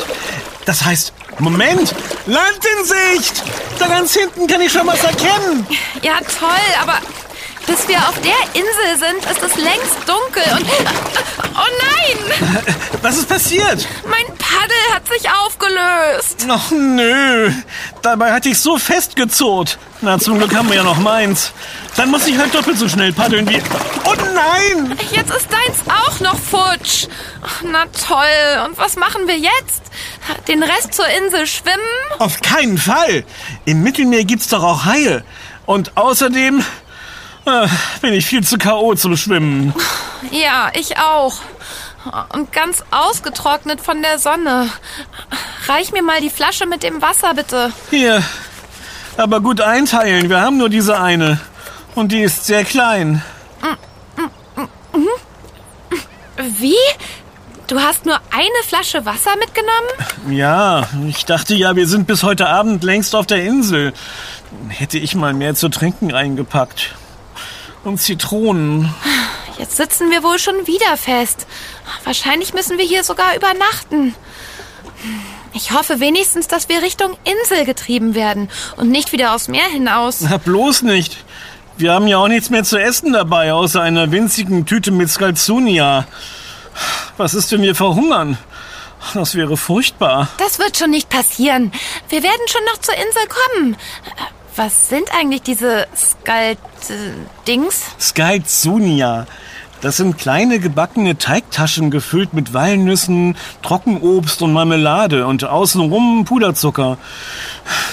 Das 0.65 0.83
heißt, 0.83 1.13
Moment, 1.39 1.93
Land 2.25 2.59
in 2.77 2.85
Sicht! 2.85 3.43
Da 3.77 3.87
ganz 3.87 4.13
hinten 4.13 4.47
kann 4.47 4.61
ich 4.61 4.71
schon 4.71 4.87
was 4.87 5.03
erkennen. 5.03 5.67
Ja, 6.01 6.19
toll, 6.19 6.49
aber 6.81 6.99
bis 7.67 7.87
wir 7.87 7.97
auf 7.97 8.19
der 8.21 8.33
Insel 8.53 8.97
sind, 8.97 9.31
ist 9.31 9.43
es 9.43 9.55
längst 9.55 9.97
dunkel 10.07 10.43
und... 10.57 10.65
Oh 11.57 11.71
nein! 11.81 12.65
Was 13.01 13.17
ist 13.17 13.29
passiert? 13.29 13.87
Mein 14.03 14.25
Paddel 14.37 14.75
hat 14.93 15.07
sich 15.07 15.29
aufgelöst. 15.29 16.45
Ach 16.49 16.69
nö, 16.71 17.49
dabei 18.01 18.33
hatte 18.33 18.49
ich 18.49 18.59
so 18.59 18.77
festgezurrt. 18.77 19.77
Na, 20.01 20.19
zum 20.19 20.37
Glück 20.37 20.53
haben 20.53 20.67
wir 20.67 20.75
ja 20.75 20.83
noch 20.83 20.97
meins. 20.97 21.53
Dann 21.95 22.11
muss 22.11 22.27
ich 22.27 22.37
halt 22.37 22.53
doppelt 22.53 22.77
so 22.77 22.89
schnell 22.89 23.13
paddeln 23.13 23.49
wie... 23.49 23.61
Oh 24.03 24.13
nein! 24.33 24.97
Jetzt 25.11 25.33
ist 25.33 25.47
deins 25.49 25.77
auch 25.87 26.19
noch 26.19 26.37
futsch. 26.37 27.07
Na 27.63 27.85
toll. 27.85 28.65
Und 28.65 28.77
was 28.77 28.97
machen 28.97 29.25
wir 29.27 29.37
jetzt? 29.37 29.83
Den 30.49 30.61
Rest 30.61 30.93
zur 30.93 31.07
Insel 31.07 31.47
schwimmen? 31.47 31.79
Auf 32.19 32.41
keinen 32.41 32.77
Fall. 32.77 33.23
Im 33.63 33.81
Mittelmeer 33.81 34.25
gibt's 34.25 34.49
doch 34.49 34.63
auch 34.63 34.83
Haie. 34.83 35.23
Und 35.65 35.95
außerdem 35.95 36.63
bin 38.01 38.13
ich 38.13 38.25
viel 38.25 38.43
zu 38.43 38.57
K.O. 38.57 38.95
zum 38.95 39.15
Schwimmen. 39.17 39.73
Ja, 40.31 40.71
ich 40.73 40.97
auch. 40.97 41.35
Und 42.33 42.51
ganz 42.51 42.83
ausgetrocknet 42.91 43.81
von 43.81 44.01
der 44.01 44.19
Sonne. 44.19 44.69
Reich 45.67 45.91
mir 45.91 46.03
mal 46.03 46.21
die 46.21 46.29
Flasche 46.29 46.65
mit 46.65 46.83
dem 46.83 47.01
Wasser, 47.01 47.33
bitte. 47.33 47.71
Hier. 47.89 48.21
Aber 49.17 49.41
gut 49.41 49.61
einteilen. 49.61 50.29
Wir 50.29 50.41
haben 50.41 50.57
nur 50.57 50.69
diese 50.69 50.99
eine. 50.99 51.39
Und 51.95 52.11
die 52.11 52.21
ist 52.21 52.45
sehr 52.45 52.65
klein. 52.65 53.23
Wie? 56.37 56.75
Du 57.67 57.79
hast 57.79 58.05
nur 58.05 58.19
eine 58.31 58.63
Flasche 58.67 59.05
Wasser 59.05 59.31
mitgenommen? 59.39 60.37
Ja, 60.37 60.87
ich 61.07 61.25
dachte 61.25 61.55
ja, 61.55 61.75
wir 61.75 61.87
sind 61.87 62.05
bis 62.05 62.21
heute 62.21 62.47
Abend 62.47 62.83
längst 62.83 63.15
auf 63.15 63.25
der 63.25 63.43
Insel. 63.43 63.93
Hätte 64.67 64.99
ich 64.99 65.15
mal 65.15 65.33
mehr 65.33 65.55
zu 65.55 65.69
trinken 65.69 66.13
eingepackt. 66.13 66.93
Und 67.85 67.99
Zitronen. 67.99 68.93
Jetzt 69.57 69.77
sitzen 69.77 70.11
wir 70.11 70.23
wohl 70.23 70.39
schon 70.39 70.67
wieder 70.67 70.97
fest. 70.97 71.47
Wahrscheinlich 72.03 72.53
müssen 72.53 72.77
wir 72.77 72.85
hier 72.85 73.03
sogar 73.03 73.35
übernachten. 73.35 74.13
Ich 75.53 75.71
hoffe 75.71 76.01
wenigstens, 76.01 76.47
dass 76.47 76.67
wir 76.67 76.81
Richtung 76.81 77.15
Insel 77.23 77.63
getrieben 77.63 78.15
werden 78.15 78.49
und 78.75 78.89
nicht 78.89 79.13
wieder 79.13 79.33
aufs 79.33 79.47
Meer 79.47 79.67
hinaus. 79.67 80.21
Na, 80.21 80.37
bloß 80.37 80.81
nicht. 80.81 81.23
Wir 81.77 81.93
haben 81.93 82.07
ja 82.07 82.17
auch 82.17 82.27
nichts 82.27 82.49
mehr 82.49 82.63
zu 82.63 82.77
essen 82.77 83.13
dabei, 83.13 83.53
außer 83.53 83.81
einer 83.81 84.11
winzigen 84.11 84.65
Tüte 84.65 84.91
mit 84.91 85.09
Scalzunia. 85.09 86.07
Was 87.17 87.33
ist, 87.33 87.51
wenn 87.51 87.61
wir 87.61 87.75
verhungern? 87.75 88.37
Das 89.13 89.35
wäre 89.35 89.55
furchtbar. 89.55 90.27
Das 90.37 90.57
wird 90.57 90.77
schon 90.77 90.89
nicht 90.89 91.09
passieren. 91.09 91.71
Wir 92.09 92.23
werden 92.23 92.47
schon 92.47 92.63
noch 92.65 92.77
zur 92.79 92.95
Insel 92.95 93.27
kommen. 93.27 93.77
Was 94.55 94.89
sind 94.89 95.09
eigentlich 95.13 95.41
diese 95.41 95.85
Skalt-Dings? 95.95 97.81
Scalzunia. 97.99 99.27
Das 99.81 99.97
sind 99.97 100.17
kleine 100.17 100.59
gebackene 100.59 101.17
Teigtaschen 101.17 101.91
gefüllt 101.91 102.33
mit 102.33 102.53
Walnüssen, 102.53 103.37
Trockenobst 103.61 104.41
und 104.41 104.53
Marmelade 104.53 105.27
und 105.27 105.43
außenrum 105.43 106.23
Puderzucker. 106.23 106.97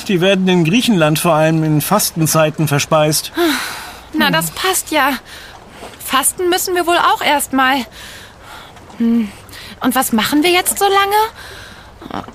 Die 0.06 0.20
werden 0.20 0.46
in 0.46 0.64
Griechenland 0.64 1.18
vor 1.18 1.34
allem 1.34 1.64
in 1.64 1.80
Fastenzeiten 1.80 2.68
verspeist. 2.68 3.32
Na, 4.12 4.30
das 4.30 4.52
passt 4.52 4.92
ja. 4.92 5.14
Fasten 6.04 6.48
müssen 6.48 6.74
wir 6.76 6.86
wohl 6.86 6.96
auch 6.96 7.22
erstmal. 7.22 7.84
Hm. 8.98 9.28
Und 9.80 9.94
was 9.94 10.12
machen 10.12 10.44
wir 10.44 10.50
jetzt 10.50 10.78
so 10.78 10.84
lange? 10.84 12.26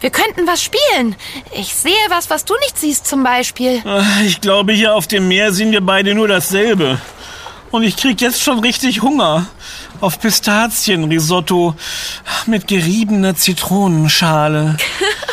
Wir 0.00 0.10
könnten 0.10 0.46
was 0.46 0.62
spielen. 0.62 1.16
Ich 1.52 1.74
sehe 1.74 1.94
was, 2.08 2.30
was 2.30 2.44
du 2.44 2.54
nicht 2.60 2.78
siehst 2.78 3.06
zum 3.06 3.22
Beispiel. 3.22 3.82
Ich 4.24 4.40
glaube, 4.40 4.72
hier 4.72 4.94
auf 4.94 5.06
dem 5.06 5.28
Meer 5.28 5.52
sehen 5.52 5.72
wir 5.72 5.80
beide 5.80 6.14
nur 6.14 6.28
dasselbe. 6.28 6.98
Und 7.70 7.82
ich 7.82 7.96
krieg 7.96 8.20
jetzt 8.20 8.42
schon 8.42 8.60
richtig 8.60 9.02
Hunger. 9.02 9.46
Auf 10.00 10.20
Pistazienrisotto 10.20 11.74
mit 12.46 12.68
geriebener 12.68 13.34
Zitronenschale. 13.34 14.76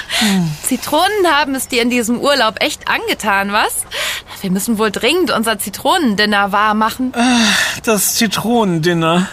Zitronen 0.63 1.27
haben 1.31 1.55
es 1.55 1.67
dir 1.67 1.81
in 1.81 1.89
diesem 1.89 2.19
Urlaub 2.19 2.55
echt 2.61 2.87
angetan, 2.87 3.51
was? 3.51 3.83
Wir 4.41 4.51
müssen 4.51 4.77
wohl 4.77 4.91
dringend 4.91 5.31
unser 5.31 5.59
Zitronendinner 5.59 6.51
wahr 6.51 6.73
machen. 6.73 7.13
Das 7.83 8.15
Zitronendinner. 8.15 9.27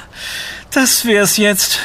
Das 0.73 1.05
wär's 1.05 1.37
jetzt. 1.37 1.79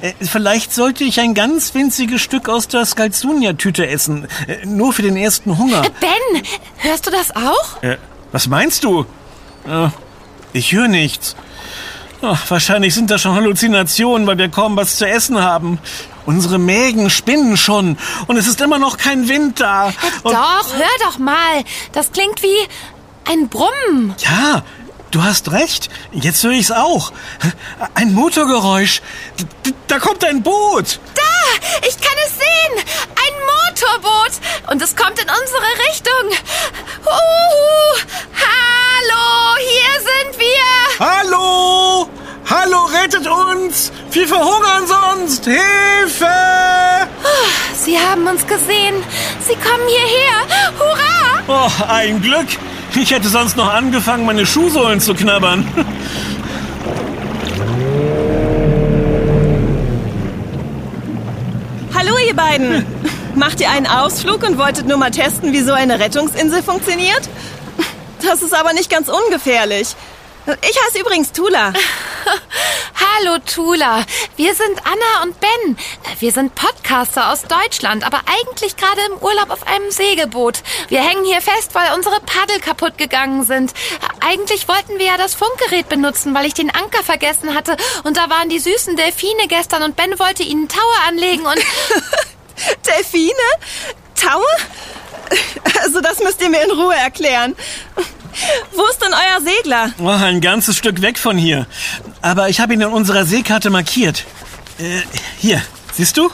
Äh, 0.00 0.12
Vielleicht 0.24 0.74
sollte 0.74 1.04
ich 1.04 1.20
ein 1.20 1.34
ganz 1.34 1.74
winziges 1.74 2.20
Stück 2.22 2.48
aus 2.48 2.68
der 2.68 2.84
Scalzunia-Tüte 2.84 3.86
essen. 3.86 4.26
Äh, 4.46 4.64
Nur 4.66 4.92
für 4.92 5.02
den 5.02 5.16
ersten 5.16 5.56
Hunger. 5.58 5.82
Ben, 6.00 6.42
hörst 6.78 7.06
du 7.06 7.10
das 7.10 7.34
auch? 7.34 7.82
Äh, 7.82 7.96
was 8.32 8.46
meinst 8.48 8.84
du? 8.84 9.06
Äh, 9.68 9.88
ich 10.52 10.72
höre 10.72 10.88
nichts. 10.88 11.36
Ach, 12.22 12.50
wahrscheinlich 12.50 12.94
sind 12.94 13.10
das 13.10 13.20
schon 13.20 13.34
Halluzinationen, 13.34 14.26
weil 14.26 14.38
wir 14.38 14.48
kaum 14.48 14.76
was 14.76 14.96
zu 14.96 15.06
essen 15.06 15.40
haben. 15.40 15.78
Unsere 16.24 16.58
Mägen 16.58 17.08
spinnen 17.10 17.56
schon 17.56 17.96
und 18.26 18.36
es 18.36 18.46
ist 18.48 18.60
immer 18.60 18.78
noch 18.78 18.96
kein 18.96 19.28
Wind 19.28 19.60
da. 19.60 19.92
Und 20.22 20.32
Doch, 20.34 20.74
hör 20.74 21.06
doch 21.08 21.18
mal. 21.18 21.62
Das 21.92 22.10
klingt 22.10 22.42
wie 22.42 22.56
ein 23.30 23.48
Brummen. 23.48 24.14
ja, 24.18 24.62
du 25.16 25.24
hast 25.24 25.50
recht. 25.50 25.88
Jetzt 26.12 26.44
höre 26.44 26.52
ich's 26.52 26.70
auch. 26.70 27.12
Ein 27.94 28.12
Motorgeräusch. 28.12 29.00
Da 29.88 29.98
kommt 29.98 30.22
ein 30.24 30.42
Boot. 30.42 31.00
Da, 31.14 31.22
ich 31.88 31.98
kann 31.98 32.16
es 32.26 32.32
sehen. 32.34 32.84
Ein 33.24 33.34
Motorboot. 33.50 34.32
Und 34.70 34.82
es 34.82 34.94
kommt 34.94 35.18
in 35.18 35.28
unsere 35.28 35.88
Richtung. 35.88 36.26
Uh, 37.06 37.98
hallo, 38.44 39.56
hier 39.58 40.00
sind 40.00 40.38
wir. 40.38 41.06
Hallo! 41.06 42.15
Hallo, 42.48 42.84
rettet 42.84 43.26
uns! 43.26 43.90
Wir 44.12 44.28
verhungern 44.28 44.86
sonst! 44.86 45.44
Hilfe! 45.46 46.26
Sie 47.74 47.98
haben 47.98 48.24
uns 48.28 48.46
gesehen. 48.46 49.02
Sie 49.40 49.54
kommen 49.54 49.88
hierher. 49.88 50.46
Hurra! 50.78 51.42
Oh, 51.48 51.84
ein 51.88 52.22
Glück! 52.22 52.46
Ich 52.94 53.10
hätte 53.10 53.28
sonst 53.28 53.56
noch 53.56 53.72
angefangen, 53.72 54.26
meine 54.26 54.46
Schuhsohlen 54.46 55.00
zu 55.00 55.14
knabbern. 55.14 55.66
Hallo 61.94 62.12
ihr 62.28 62.36
beiden! 62.36 62.86
Macht 63.34 63.60
ihr 63.60 63.70
einen 63.70 63.88
Ausflug 63.88 64.44
und 64.44 64.56
wolltet 64.56 64.86
nur 64.86 64.98
mal 64.98 65.10
testen, 65.10 65.52
wie 65.52 65.62
so 65.62 65.72
eine 65.72 65.98
Rettungsinsel 65.98 66.62
funktioniert? 66.62 67.28
Das 68.22 68.42
ist 68.42 68.54
aber 68.54 68.72
nicht 68.72 68.88
ganz 68.88 69.08
ungefährlich. 69.08 69.96
Ich 70.46 70.80
heiße 70.80 71.00
übrigens 71.00 71.32
Tula. 71.32 71.72
Hallo 73.18 73.38
Tula, 73.44 74.04
wir 74.36 74.54
sind 74.54 74.78
Anna 74.84 75.24
und 75.24 75.40
Ben. 75.40 75.76
Wir 76.20 76.30
sind 76.30 76.54
Podcaster 76.54 77.32
aus 77.32 77.42
Deutschland, 77.42 78.06
aber 78.06 78.20
eigentlich 78.26 78.76
gerade 78.76 79.00
im 79.10 79.18
Urlaub 79.18 79.50
auf 79.50 79.66
einem 79.66 79.90
Segelboot. 79.90 80.62
Wir 80.86 81.00
hängen 81.00 81.24
hier 81.24 81.40
fest, 81.40 81.74
weil 81.74 81.92
unsere 81.94 82.20
Paddel 82.20 82.60
kaputt 82.60 82.96
gegangen 82.96 83.42
sind. 83.42 83.72
Eigentlich 84.20 84.68
wollten 84.68 85.00
wir 85.00 85.06
ja 85.06 85.16
das 85.16 85.34
Funkgerät 85.34 85.88
benutzen, 85.88 86.32
weil 86.32 86.46
ich 86.46 86.54
den 86.54 86.70
Anker 86.70 87.02
vergessen 87.02 87.52
hatte. 87.52 87.76
Und 88.04 88.16
da 88.16 88.30
waren 88.30 88.48
die 88.48 88.60
süßen 88.60 88.96
Delfine 88.96 89.48
gestern 89.48 89.82
und 89.82 89.96
Ben 89.96 90.16
wollte 90.20 90.44
ihnen 90.44 90.68
Taue 90.68 91.08
anlegen 91.08 91.44
und... 91.44 91.58
Delfine? 92.86 93.34
Taue? 94.14 94.46
Also 95.82 96.00
das 96.00 96.18
müsst 96.20 96.40
ihr 96.42 96.50
mir 96.50 96.62
in 96.62 96.70
Ruhe 96.70 96.94
erklären. 96.94 97.54
Wo 98.74 98.84
ist 98.86 99.00
denn 99.02 99.12
euer 99.12 99.40
Segler? 99.40 99.90
Oh, 99.98 100.08
ein 100.08 100.40
ganzes 100.40 100.76
Stück 100.76 101.00
weg 101.00 101.18
von 101.18 101.38
hier. 101.38 101.66
Aber 102.22 102.48
ich 102.48 102.60
habe 102.60 102.74
ihn 102.74 102.80
in 102.80 102.88
unserer 102.88 103.24
Seekarte 103.24 103.70
markiert. 103.70 104.24
Äh, 104.78 105.00
hier, 105.38 105.62
siehst 105.92 106.16
du? 106.16 106.30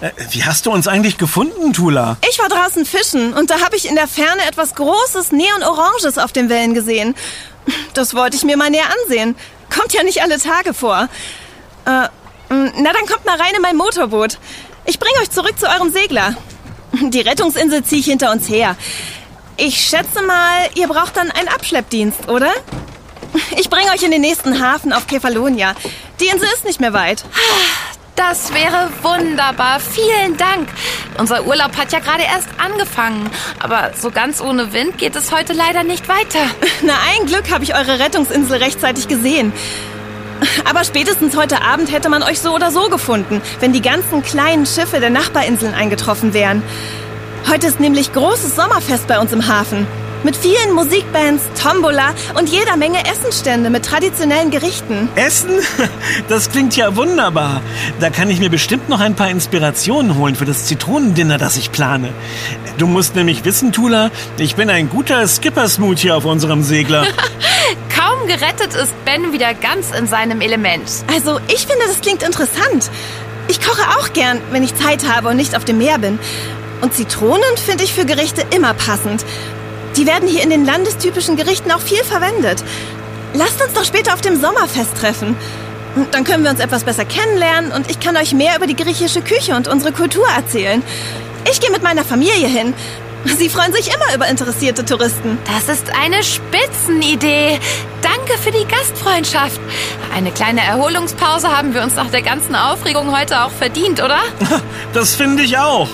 Äh, 0.00 0.10
wie 0.30 0.44
hast 0.44 0.66
du 0.66 0.70
uns 0.70 0.88
eigentlich 0.88 1.18
gefunden, 1.18 1.72
Tula? 1.72 2.16
Ich 2.30 2.38
war 2.38 2.48
draußen 2.48 2.84
fischen 2.86 3.32
und 3.34 3.50
da 3.50 3.60
habe 3.60 3.76
ich 3.76 3.88
in 3.88 3.96
der 3.96 4.08
Ferne 4.08 4.44
etwas 4.46 4.74
Großes, 4.74 5.32
Neon-Oranges 5.32 6.18
auf 6.18 6.32
den 6.32 6.48
Wellen 6.48 6.74
gesehen. 6.74 7.14
Das 7.94 8.14
wollte 8.14 8.36
ich 8.36 8.44
mir 8.44 8.56
mal 8.56 8.70
näher 8.70 8.88
ansehen. 9.02 9.36
Kommt 9.74 9.92
ja 9.92 10.02
nicht 10.02 10.22
alle 10.22 10.38
Tage 10.38 10.74
vor. 10.74 11.08
Äh, 11.86 12.08
na, 12.48 12.92
dann 12.92 13.06
kommt 13.06 13.24
mal 13.24 13.36
rein 13.38 13.54
in 13.54 13.62
mein 13.62 13.76
Motorboot. 13.76 14.38
Ich 14.84 14.98
bringe 14.98 15.18
euch 15.20 15.30
zurück 15.30 15.58
zu 15.58 15.66
eurem 15.66 15.92
Segler. 15.92 16.36
Die 16.92 17.20
Rettungsinsel 17.20 17.84
ziehe 17.84 18.00
ich 18.00 18.06
hinter 18.06 18.32
uns 18.32 18.48
her. 18.48 18.76
Ich 19.56 19.80
schätze 19.80 20.22
mal, 20.22 20.68
ihr 20.74 20.88
braucht 20.88 21.16
dann 21.16 21.30
einen 21.30 21.48
Abschleppdienst, 21.48 22.28
oder? 22.28 22.50
Ich 23.58 23.70
bringe 23.70 23.90
euch 23.90 24.02
in 24.02 24.10
den 24.10 24.20
nächsten 24.20 24.62
Hafen 24.62 24.92
auf 24.92 25.06
Kefalonia. 25.06 25.74
Die 26.20 26.26
Insel 26.26 26.48
ist 26.54 26.64
nicht 26.64 26.80
mehr 26.80 26.92
weit. 26.92 27.24
Das 28.16 28.52
wäre 28.54 28.90
wunderbar. 29.02 29.78
Vielen 29.78 30.36
Dank. 30.38 30.68
Unser 31.18 31.46
Urlaub 31.46 31.76
hat 31.76 31.92
ja 31.92 31.98
gerade 31.98 32.22
erst 32.22 32.48
angefangen. 32.58 33.30
Aber 33.60 33.92
so 33.94 34.10
ganz 34.10 34.40
ohne 34.40 34.72
Wind 34.72 34.96
geht 34.96 35.14
es 35.16 35.32
heute 35.32 35.52
leider 35.52 35.82
nicht 35.82 36.08
weiter. 36.08 36.40
Na, 36.82 36.94
ein 37.14 37.26
Glück 37.26 37.50
habe 37.50 37.64
ich 37.64 37.74
eure 37.74 37.98
Rettungsinsel 37.98 38.56
rechtzeitig 38.56 39.06
gesehen. 39.08 39.52
Aber 40.64 40.84
spätestens 40.84 41.36
heute 41.36 41.62
Abend 41.62 41.92
hätte 41.92 42.08
man 42.08 42.22
euch 42.22 42.40
so 42.40 42.54
oder 42.54 42.70
so 42.70 42.88
gefunden, 42.88 43.40
wenn 43.60 43.72
die 43.72 43.82
ganzen 43.82 44.22
kleinen 44.22 44.66
Schiffe 44.66 45.00
der 45.00 45.10
Nachbarinseln 45.10 45.74
eingetroffen 45.74 46.34
wären. 46.34 46.62
Heute 47.48 47.66
ist 47.66 47.80
nämlich 47.80 48.12
großes 48.12 48.56
Sommerfest 48.56 49.06
bei 49.06 49.18
uns 49.18 49.32
im 49.32 49.46
Hafen. 49.46 49.86
Mit 50.26 50.34
vielen 50.34 50.72
Musikbands, 50.74 51.44
Tombola 51.62 52.12
und 52.36 52.48
jeder 52.48 52.76
Menge 52.76 52.98
Essenstände 53.06 53.70
mit 53.70 53.84
traditionellen 53.84 54.50
Gerichten. 54.50 55.08
Essen? 55.14 55.50
Das 56.28 56.50
klingt 56.50 56.76
ja 56.76 56.96
wunderbar. 56.96 57.62
Da 58.00 58.10
kann 58.10 58.28
ich 58.28 58.40
mir 58.40 58.50
bestimmt 58.50 58.88
noch 58.88 58.98
ein 58.98 59.14
paar 59.14 59.30
Inspirationen 59.30 60.18
holen 60.18 60.34
für 60.34 60.44
das 60.44 60.66
Zitronendinner, 60.66 61.38
das 61.38 61.56
ich 61.56 61.70
plane. 61.70 62.08
Du 62.76 62.88
musst 62.88 63.14
nämlich 63.14 63.44
wissen, 63.44 63.70
Tula, 63.70 64.10
ich 64.36 64.56
bin 64.56 64.68
ein 64.68 64.88
guter 64.88 65.28
Skipper-Smoothie 65.28 66.10
auf 66.10 66.24
unserem 66.24 66.64
Segler. 66.64 67.06
Kaum 67.96 68.26
gerettet 68.26 68.74
ist 68.74 68.92
Ben 69.04 69.32
wieder 69.32 69.54
ganz 69.54 69.92
in 69.96 70.08
seinem 70.08 70.40
Element. 70.40 70.90
Also, 71.14 71.38
ich 71.46 71.68
finde, 71.68 71.84
das 71.86 72.00
klingt 72.00 72.24
interessant. 72.24 72.90
Ich 73.46 73.60
koche 73.60 73.82
auch 73.96 74.12
gern, 74.12 74.40
wenn 74.50 74.64
ich 74.64 74.74
Zeit 74.74 75.08
habe 75.08 75.28
und 75.28 75.36
nicht 75.36 75.54
auf 75.56 75.64
dem 75.64 75.78
Meer 75.78 75.98
bin. 75.98 76.18
Und 76.80 76.94
Zitronen 76.94 77.56
finde 77.64 77.84
ich 77.84 77.94
für 77.94 78.04
Gerichte 78.04 78.44
immer 78.54 78.74
passend. 78.74 79.24
Die 79.96 80.06
werden 80.06 80.28
hier 80.28 80.42
in 80.42 80.50
den 80.50 80.66
landestypischen 80.66 81.36
Gerichten 81.36 81.70
auch 81.72 81.80
viel 81.80 82.04
verwendet. 82.04 82.62
Lasst 83.32 83.62
uns 83.62 83.72
doch 83.72 83.84
später 83.84 84.12
auf 84.12 84.20
dem 84.20 84.38
Sommerfest 84.38 84.96
treffen. 84.98 85.36
Dann 86.10 86.24
können 86.24 86.44
wir 86.44 86.50
uns 86.50 86.60
etwas 86.60 86.84
besser 86.84 87.06
kennenlernen 87.06 87.72
und 87.72 87.90
ich 87.90 87.98
kann 87.98 88.16
euch 88.16 88.34
mehr 88.34 88.56
über 88.56 88.66
die 88.66 88.76
griechische 88.76 89.22
Küche 89.22 89.56
und 89.56 89.68
unsere 89.68 89.92
Kultur 89.92 90.26
erzählen. 90.36 90.82
Ich 91.50 91.60
gehe 91.60 91.70
mit 91.70 91.82
meiner 91.82 92.04
Familie 92.04 92.48
hin. 92.48 92.74
Sie 93.26 93.48
freuen 93.48 93.72
sich 93.72 93.88
immer 93.88 94.14
über 94.14 94.28
interessierte 94.28 94.84
Touristen. 94.84 95.38
Das 95.46 95.74
ist 95.74 95.90
eine 95.94 96.22
Spitzenidee. 96.22 97.58
Danke 98.00 98.38
für 98.40 98.52
die 98.52 98.64
Gastfreundschaft. 98.66 99.60
Eine 100.14 100.30
kleine 100.30 100.62
Erholungspause 100.62 101.48
haben 101.48 101.74
wir 101.74 101.82
uns 101.82 101.96
nach 101.96 102.10
der 102.10 102.22
ganzen 102.22 102.54
Aufregung 102.54 103.16
heute 103.16 103.44
auch 103.44 103.50
verdient, 103.50 104.02
oder? 104.02 104.18
Das 104.92 105.14
finde 105.14 105.42
ich 105.42 105.58
auch. 105.58 105.88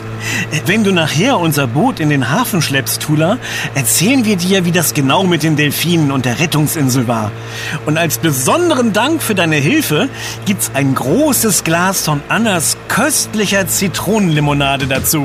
Wenn 0.67 0.85
du 0.85 0.93
nachher 0.93 1.41
unser 1.41 1.67
Boot 1.67 1.99
in 1.99 2.09
den 2.09 2.31
Hafen 2.31 2.63
schleppst, 2.63 3.03
Tula, 3.03 3.39
erzählen 3.75 4.25
wir 4.25 4.37
dir, 4.37 4.65
wie 4.65 4.71
das 4.71 4.95
genau 4.95 5.25
mit 5.25 5.43
den 5.43 5.57
Delfinen 5.57 6.13
und 6.13 6.25
der 6.25 6.39
Rettungsinsel 6.39 7.09
war. 7.09 7.33
Und 7.85 7.99
als 7.99 8.19
besonderen 8.19 8.93
Dank 8.93 9.21
für 9.21 9.35
deine 9.35 9.57
Hilfe 9.57 10.09
gibt's 10.45 10.71
ein 10.75 10.95
großes 10.95 11.65
Glas 11.65 12.05
von 12.05 12.23
Annas 12.29 12.77
köstlicher 12.87 13.67
Zitronenlimonade 13.67 14.87
dazu. 14.87 15.25